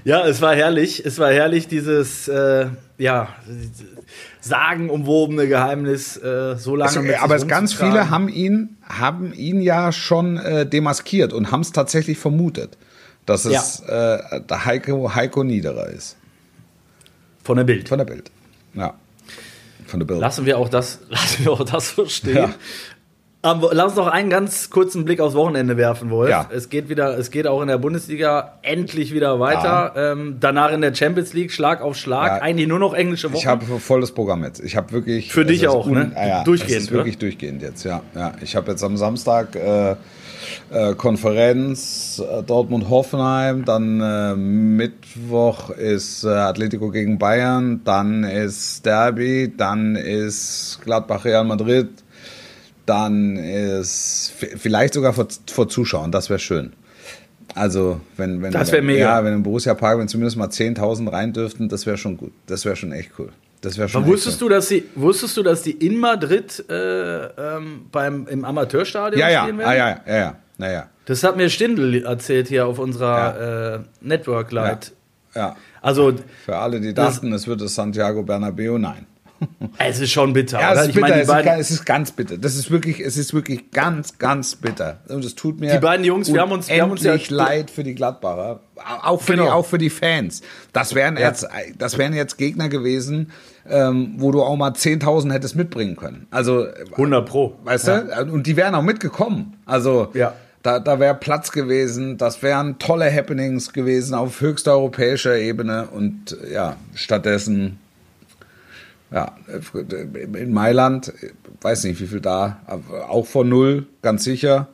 [0.05, 1.05] ja, es war herrlich.
[1.05, 2.67] Es war herrlich, dieses, äh,
[2.99, 3.29] ja,
[4.41, 7.13] sagenumwobene Geheimnis äh, so lange.
[7.13, 11.63] Es, aber es ganz viele haben ihn, haben ihn ja schon äh, demaskiert und haben
[11.63, 12.79] es tatsächlich vermutet
[13.27, 14.15] dass es ja.
[14.15, 16.17] äh, der Heiko, Heiko Niederer ist.
[17.43, 17.89] Von der Bild.
[17.89, 18.31] Von der Bild.
[18.75, 18.95] Ja.
[19.87, 20.21] Von der Bild.
[20.21, 22.37] Lassen wir auch das, lassen wir auch das so stehen.
[22.37, 22.55] Ja.
[23.43, 26.29] Aber lass uns noch einen ganz kurzen Blick aufs Wochenende werfen, Wolf.
[26.29, 26.47] Ja.
[26.53, 29.93] Es geht wieder, es geht auch in der Bundesliga endlich wieder weiter.
[29.97, 30.13] Ja.
[30.13, 32.27] Ähm, danach in der Champions League Schlag auf Schlag.
[32.27, 32.43] Ja.
[32.43, 33.39] Eigentlich nur noch englische Wochen.
[33.39, 34.61] Ich habe volles Programm jetzt.
[34.61, 35.33] Ich habe wirklich.
[35.33, 36.13] Für dich auch, ne?
[36.15, 36.77] Ja, durchgehend.
[36.77, 37.21] Das ist wirklich oder?
[37.21, 37.83] durchgehend jetzt.
[37.85, 38.35] Ja, ja.
[38.43, 39.97] Ich habe jetzt am Samstag äh,
[40.71, 49.97] äh, Konferenz äh, Dortmund-Hoffenheim, dann äh, Mittwoch ist Atletico gegen Bayern, dann ist Derby, dann
[49.97, 51.89] ist Gladbach-Real Madrid,
[52.87, 56.73] dann ist vielleicht sogar vor, vor Zuschauern, das wäre schön.
[57.55, 59.01] Also, wenn, wenn, das wäre mega.
[59.01, 62.33] Ja, wenn im Borussia Park, wenn zumindest mal 10.000 rein dürften, das wäre schon gut.
[62.47, 63.31] Das wäre schon echt cool.
[63.61, 64.03] Das wäre schon.
[64.03, 68.45] Aber wusstest du, dass sie, wusstest du, dass die in Madrid äh, ähm, beim, im
[68.45, 69.43] Amateurstadion ja, ja.
[69.43, 69.71] stehen werden?
[69.71, 70.37] Ja, ja, ja, ja.
[70.57, 70.89] Naja.
[71.07, 73.75] Das hat mir Stindl erzählt hier auf unserer ja.
[73.77, 74.93] äh, Network Light.
[75.35, 75.41] Ja.
[75.41, 75.57] ja.
[75.83, 76.13] Also
[76.45, 79.07] für alle, die dachten, es wird das Santiago Bernabeo, nein.
[79.79, 80.61] Es ist schon bitter.
[80.61, 81.09] Ja, es ist, bitter.
[81.09, 82.37] Meine, es, ist, es, ist, ganz bitter.
[82.37, 85.01] Das ist wirklich, es ist wirklich ganz, ganz bitter.
[85.09, 87.71] Und es tut mir die beiden Jungs, wir haben uns, wir haben uns ja leid
[87.71, 88.61] für die Gladbacher,
[89.03, 89.45] auch für genau.
[89.45, 90.43] die, auch für die Fans.
[90.73, 91.29] Das wären ja.
[91.29, 93.31] jetzt, das wären jetzt Gegner gewesen,
[93.69, 96.27] ähm, wo du auch mal 10.000 hättest mitbringen können.
[96.31, 98.01] Also 100 pro, weißt ja.
[98.01, 98.33] du?
[98.33, 99.57] Und die wären auch mitgekommen.
[99.67, 100.35] Also ja.
[100.63, 106.37] Da, da wäre Platz gewesen, das wären tolle Happenings gewesen auf höchster europäischer Ebene und
[106.53, 107.79] ja, stattdessen
[109.13, 109.37] ja,
[110.13, 111.13] in Mailand,
[111.61, 112.61] weiß nicht, wie viel da,
[113.09, 114.69] auch von null, ganz sicher.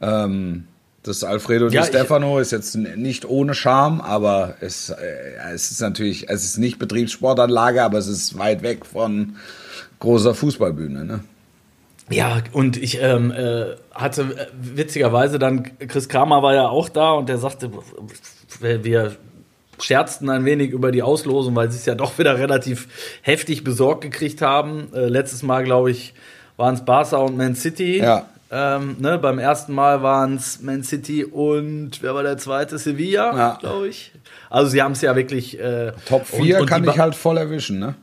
[0.00, 0.64] Ähm,
[1.02, 4.94] das Alfredo ja, Di Stefano ist jetzt nicht ohne Charme, aber es, äh,
[5.54, 9.36] es ist natürlich, es ist nicht Betriebssportanlage, aber es ist weit weg von
[10.00, 11.04] großer Fußballbühne.
[11.04, 11.20] Ne?
[12.10, 17.12] Ja, und ich ähm, äh, hatte äh, witzigerweise dann, Chris Kramer war ja auch da
[17.12, 17.70] und der sagte,
[18.60, 19.16] wir
[19.80, 22.88] scherzten ein wenig über die Auslosung, weil sie es ja doch wieder relativ
[23.22, 24.88] heftig besorgt gekriegt haben.
[24.94, 26.14] Äh, letztes Mal, glaube ich,
[26.56, 27.98] waren es Barca und Man City.
[27.98, 28.26] Ja.
[28.48, 32.78] Ähm, ne, beim ersten Mal waren es Man City und wer war der zweite?
[32.78, 33.58] Sevilla, ja.
[33.60, 34.12] glaube ich.
[34.50, 35.58] Also sie haben es ja wirklich.
[35.58, 37.96] Äh, Top 4 kann ich halt voll erwischen, ne?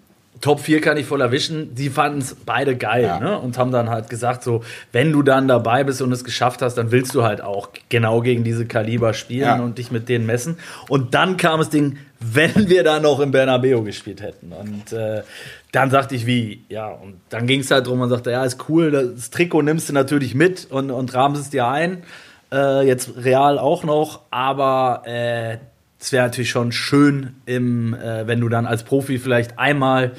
[0.44, 1.74] Top 4 kann ich voll erwischen.
[1.74, 3.18] Die fanden es beide geil ja.
[3.18, 3.39] ne?
[3.39, 6.76] und haben dann halt gesagt, so, wenn du dann dabei bist und es geschafft hast,
[6.76, 9.62] dann willst du halt auch genau gegen diese Kaliber spielen ja.
[9.62, 10.58] und dich mit denen messen.
[10.89, 14.52] Und dann kam das Ding, wenn wir da noch im Bernabeu gespielt hätten.
[14.52, 15.24] Und äh,
[15.72, 16.66] dann sagte ich, wie?
[16.68, 19.88] Ja, und dann ging es halt drum und sagte, ja, ist cool, das Trikot nimmst
[19.88, 22.04] du natürlich mit und, und rahmst es dir ein.
[22.52, 25.60] Äh, jetzt real auch noch, aber äh,
[26.04, 30.12] es wäre natürlich schon schön, im, äh, wenn du dann als Profi vielleicht einmal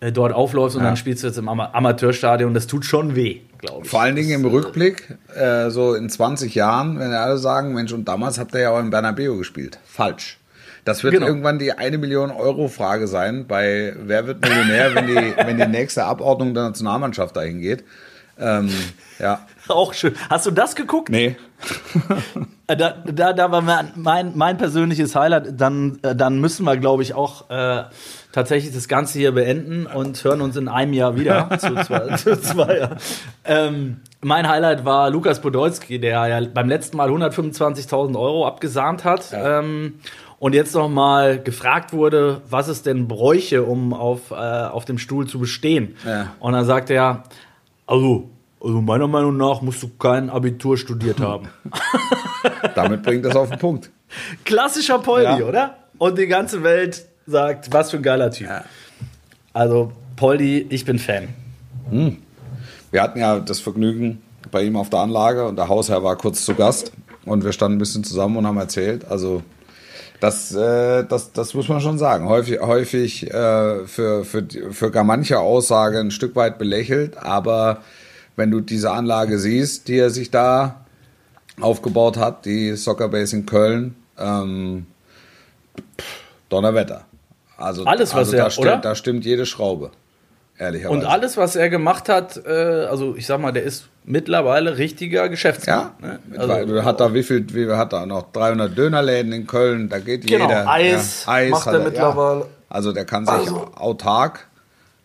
[0.00, 0.88] äh, dort aufläufst und ja.
[0.88, 2.54] dann spielst du jetzt im Ama Amateurstadion.
[2.54, 3.90] Das tut schon weh, glaube ich.
[3.90, 8.08] Vor allen Dingen im Rückblick, äh, so in 20 Jahren, wenn alle sagen, Mensch, und
[8.08, 9.78] damals hat er ja auch in Bernabeu gespielt.
[9.84, 10.38] Falsch.
[10.86, 11.26] Das wird genau.
[11.26, 15.66] irgendwann die eine Million Euro Frage sein bei Wer wird Millionär, wenn die, wenn die
[15.66, 17.84] nächste Abordnung der Nationalmannschaft dahin geht.
[18.38, 18.70] Ähm,
[19.18, 19.46] ja.
[19.68, 20.14] Auch schön.
[20.30, 21.08] Hast du das geguckt?
[21.10, 21.36] Nee.
[22.68, 25.60] Äh, Da, da, da war mein, mein, persönliches Highlight.
[25.60, 27.84] Dann, äh, dann müssen wir, glaube ich, auch äh,
[28.32, 31.48] tatsächlich das Ganze hier beenden und hören uns in einem Jahr wieder.
[31.60, 32.96] zu zwei, zu zwei Jahren.
[33.44, 39.28] ähm, mein Highlight war Lukas Podolski, der ja beim letzten Mal 125.000 Euro abgesahnt hat.
[39.32, 40.00] Ähm,
[40.40, 44.98] und jetzt noch mal gefragt wurde, was es denn bräuche, um auf, äh, auf dem
[44.98, 45.96] Stuhl zu bestehen.
[46.04, 46.32] Ja.
[46.40, 47.22] Und dann sagte er,
[47.86, 48.28] also,
[48.60, 51.48] also meiner Meinung nach musst du kein Abitur studiert haben.
[52.74, 53.90] Damit bringt das auf den Punkt.
[54.44, 55.46] Klassischer Poldi, Ja.
[55.46, 55.76] oder?
[55.98, 58.48] Und die ganze Welt sagt, was für ein geiler Typ.
[59.52, 61.28] Also, Poldi, ich bin Fan.
[62.90, 66.44] Wir hatten ja das Vergnügen bei ihm auf der Anlage und der Hausherr war kurz
[66.44, 66.92] zu Gast
[67.24, 69.04] und wir standen ein bisschen zusammen und haben erzählt.
[69.10, 69.42] Also
[70.20, 72.28] das, äh, das, das muss man schon sagen.
[72.28, 77.78] Häufig, häufig äh, für, für, für gar manche Aussage ein Stück weit belächelt, aber
[78.36, 80.84] wenn du diese Anlage siehst, die er sich da
[81.60, 84.86] aufgebaut hat, die Soccer Base in Köln, ähm,
[85.98, 86.06] pff,
[86.48, 87.04] Donnerwetter.
[87.56, 88.76] Also, Alles, was also er- da, stimmt, oder?
[88.78, 89.90] da stimmt jede Schraube.
[90.58, 90.98] Ehrlicherweise.
[91.00, 92.50] Und alles, was er gemacht hat, äh,
[92.90, 95.90] also ich sag mal, der ist mittlerweile richtiger Geschäftsmann.
[96.02, 96.38] Ja, ne?
[96.38, 100.26] also, hat da wie viel, wie hat er noch 300 Dönerläden in Köln, da geht
[100.26, 100.66] Genau, jeder.
[100.68, 102.46] Eis ja, Eis macht er mittlerweile.
[102.70, 104.46] Also der kann sich Also- autark,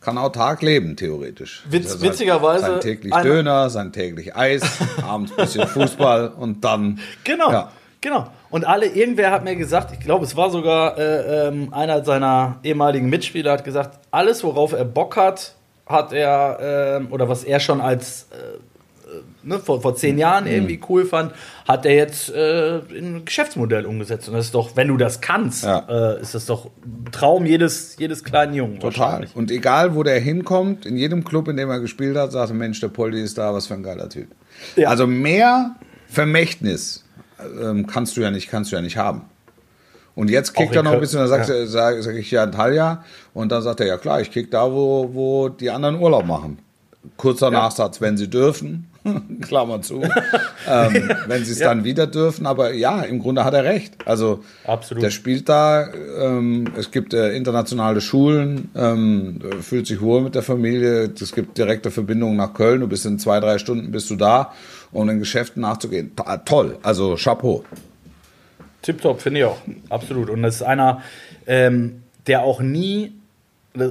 [0.02, 1.64] kann autark leben theoretisch.
[1.70, 4.64] Witz- heißt, witzigerweise Sein täglich Döner, sein täglich Eis,
[5.08, 6.99] abends bisschen Fußball und dann.
[7.24, 7.72] Genau, Ja.
[8.02, 8.28] genau.
[8.49, 12.58] Und alle, irgendwer hat mir gesagt, ich glaube, es war sogar äh, ähm, einer seiner
[12.64, 17.60] ehemaligen Mitspieler, hat gesagt, alles, worauf er Bock hat, hat er, ähm, oder was er
[17.60, 18.60] schon als äh, äh,
[19.43, 20.51] ne, vor, vor zehn Jahren Mhm.
[20.51, 21.33] irgendwie cool fand,
[21.67, 24.27] hat er jetzt äh, in ein Geschäftsmodell umgesetzt.
[24.27, 25.85] Und das ist doch, wenn du das kannst, Ja.
[25.89, 26.69] äh, ist das doch
[27.11, 28.79] Traum jedes, jedes kleinen Jungen.
[28.79, 29.27] Total.
[29.33, 32.55] Und egal, wo der hinkommt, in jedem Club, in dem er gespielt hat, sagt er,
[32.55, 34.27] Mensch, der Poldi ist da, was für ein geiler Typ.
[34.75, 34.89] Ja.
[34.89, 35.75] Also mehr
[36.07, 37.05] Vermächtnis
[37.61, 39.23] ähm, kannst du ja nicht, kannst du ja nicht haben.
[40.13, 41.65] Und jetzt kickt er noch ein bisschen, dann sagt ja.
[41.65, 45.09] sag, sag ich ja Antalya, und dann sagt er, ja klar, ich kick da, wo,
[45.13, 46.59] wo die anderen Urlaub machen.
[47.17, 48.90] Kurzer Nachsatz, wenn sie dürfen,
[49.41, 50.02] Klammer zu,
[50.68, 53.95] ähm, wenn sie es dann wieder dürfen, aber ja, im Grunde hat er recht.
[54.06, 55.04] Also Absolut.
[55.04, 55.88] der spielt da,
[56.20, 61.58] ähm, es gibt äh, internationale Schulen, ähm, fühlt sich wohl mit der Familie, es gibt
[61.58, 64.54] direkte Verbindungen nach Köln, du bist in zwei, drei Stunden bist du da,
[64.91, 66.16] um in Geschäften nachzugehen.
[66.16, 67.64] To- Toll, also Chapeau.
[68.82, 69.58] Tipptopp, finde ich auch.
[69.89, 70.30] Absolut.
[70.30, 71.02] Und das ist einer,
[71.47, 73.14] ähm, der auch nie,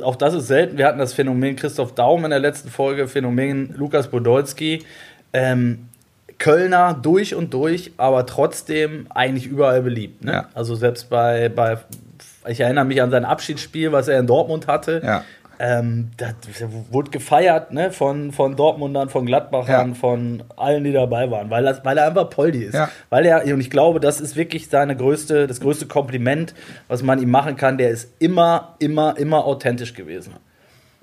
[0.03, 3.74] auch das ist selten, wir hatten das Phänomen Christoph Daum in der letzten Folge, Phänomen
[3.76, 4.85] Lukas Podolski,
[5.33, 5.89] ähm,
[6.39, 10.24] Kölner durch und durch, aber trotzdem eigentlich überall beliebt.
[10.24, 10.33] Ne?
[10.33, 10.49] Ja.
[10.55, 11.78] Also selbst bei, bei,
[12.49, 15.03] ich erinnere mich an sein Abschiedsspiel, was er in Dortmund hatte.
[15.05, 15.24] Ja.
[15.63, 16.33] Ähm, das
[16.91, 17.93] wurde gefeiert ne?
[17.93, 19.95] von, von Dortmundern, von Gladbachern, Ja.
[19.95, 22.75] von allen, die dabei waren, weil, das, weil er einfach Poldi ist.
[22.75, 22.89] Ja.
[23.11, 26.55] Weil er, und ich glaube, das ist wirklich seine größte, das größte Kompliment,
[26.89, 27.77] was man ihm machen kann.
[27.77, 30.33] Der ist immer, immer, immer authentisch gewesen.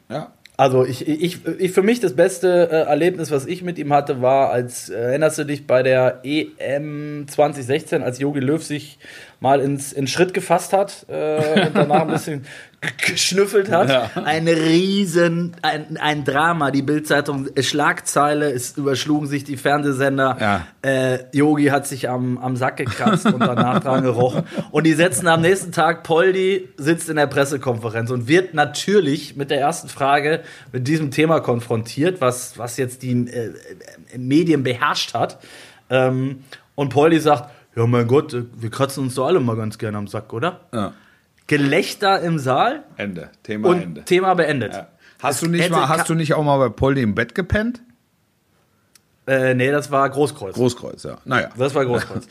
[0.10, 0.32] Ja.
[0.60, 4.24] Also ich, ich, ich für mich das beste äh, Erlebnis, was ich mit ihm hatte,
[4.24, 8.97] war, als äh, erinnerst du dich bei der EM 2016, als Jogi Löw sich
[9.39, 12.45] mal ins, in Schritt gefasst hat äh, und danach ein bisschen
[12.82, 14.15] geschnüffelt hat.
[14.17, 16.69] Ein riesen, ein, ein Drama.
[16.69, 20.38] Die Bildzeitung äh, Schlagzeile, es überschlugen sich die Fernsehsender.
[20.39, 20.67] Ja.
[20.84, 24.43] Äh, Yogi hat sich am, am Sack gekratzt und danach dran gerochen.
[24.71, 29.49] Und die setzen am nächsten Tag, Poldi sitzt in der Pressekonferenz und wird natürlich mit
[29.49, 33.53] der ersten Frage mit diesem Thema konfrontiert, was, was jetzt die äh,
[34.11, 35.39] äh, Medien beherrscht hat.
[35.89, 36.43] Ähm,
[36.75, 39.97] und Poldi sagt, ja mein Gott, äh, wir kratzen uns doch alle mal ganz gerne
[39.97, 40.61] am Sack, oder?
[40.71, 40.93] ja.
[41.47, 43.29] Gelächter im Saal Ende.
[43.43, 44.03] Thema und Ende.
[44.03, 44.73] Thema beendet.
[44.73, 44.87] Ja.
[45.19, 47.81] Hast Es du nicht mal, hast du nicht auch mal bei Poldi im Bett gepennt?
[49.27, 50.55] Äh, nee, das war Großkreuz.
[50.55, 51.17] Großkreuz, ja.
[51.25, 51.49] Naja.
[51.57, 52.27] Das war Großkreuz.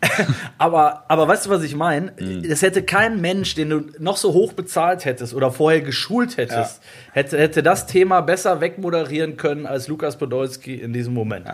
[0.58, 2.12] aber, aber weißt du, was ich meine?
[2.18, 2.44] Mhm.
[2.44, 6.82] Es hätte kein Mensch, den du noch so hoch bezahlt hättest oder vorher geschult hättest,
[7.12, 11.46] hätte, hätte das Thema besser wegmoderieren können als Lukas Podolski in diesem Moment.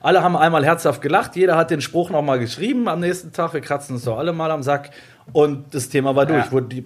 [0.00, 3.60] Alle haben einmal herzhaft gelacht, jeder hat den Spruch nochmal geschrieben am nächsten Tag, wir
[3.60, 4.90] kratzen uns doch alle mal am Sack
[5.32, 6.44] und das Thema war durch.
[6.46, 6.52] Ja.
[6.52, 6.84] Wurde, die,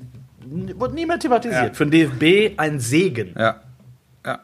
[0.78, 1.68] wurde nie mehr thematisiert.
[1.68, 1.72] Ja.
[1.74, 3.34] Für den DFB ein Segen.
[3.38, 3.60] Ja.
[4.24, 4.40] Ja.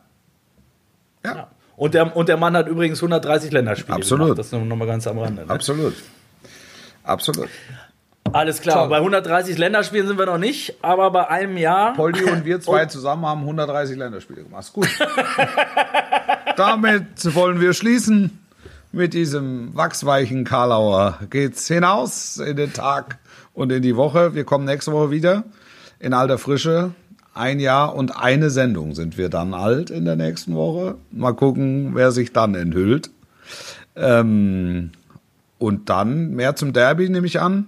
[1.24, 1.48] Ja.
[1.76, 4.26] Und, der, und der Mann hat übrigens 130 Länderspiele Absolut.
[4.26, 4.38] gemacht.
[4.38, 5.46] Das nur noch mal ganz am Rande.
[5.46, 5.50] Ne?
[5.50, 5.94] Absolut.
[7.04, 7.48] Absolut.
[8.32, 8.88] Alles klar, Toll.
[8.90, 11.94] bei 130 Länderspielen sind wir noch nicht, aber bei einem Jahr.
[11.94, 14.64] Poldi und wir zwei zusammen haben 130 Länderspiele gemacht.
[14.64, 14.88] Ist gut.
[16.56, 18.38] Damit wollen wir schließen.
[18.91, 23.18] Mit diesem wachsweichen Karlauer geht's hinaus in den Tag
[23.53, 24.34] und in die Woche.
[24.34, 25.45] Wir kommen nächste Woche wieder
[26.01, 26.93] in alter Frische.
[27.34, 30.97] Ein Jahr und eine Sendung sind wir dann alt in der nächsten Woche.
[31.11, 33.11] Mal gucken, wer sich dann enthüllt.
[33.95, 34.91] Ähm,
[35.59, 37.66] Und dann mehr zum Derby, nehme ich an.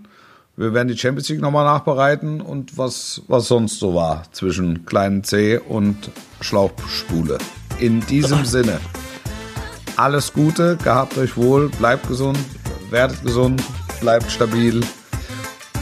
[0.57, 5.23] Wir werden die Champions League nochmal nachbereiten und was, was sonst so war zwischen kleinen
[5.25, 6.11] C und
[6.41, 7.39] Schlauchspule.
[7.79, 8.79] In diesem Sinne,
[10.01, 12.39] alles Gute, gehabt euch wohl, bleibt gesund,
[12.89, 13.63] werdet gesund,
[14.01, 14.81] bleibt stabil,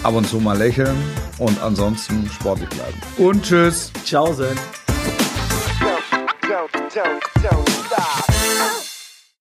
[0.02, 0.96] ab und zu mal lächeln
[1.38, 3.00] und ansonsten sportlich bleiben.
[3.16, 3.92] Und tschüss.
[4.04, 4.58] Ciao, Sen.
[6.42, 8.37] don't, don't, don't stop.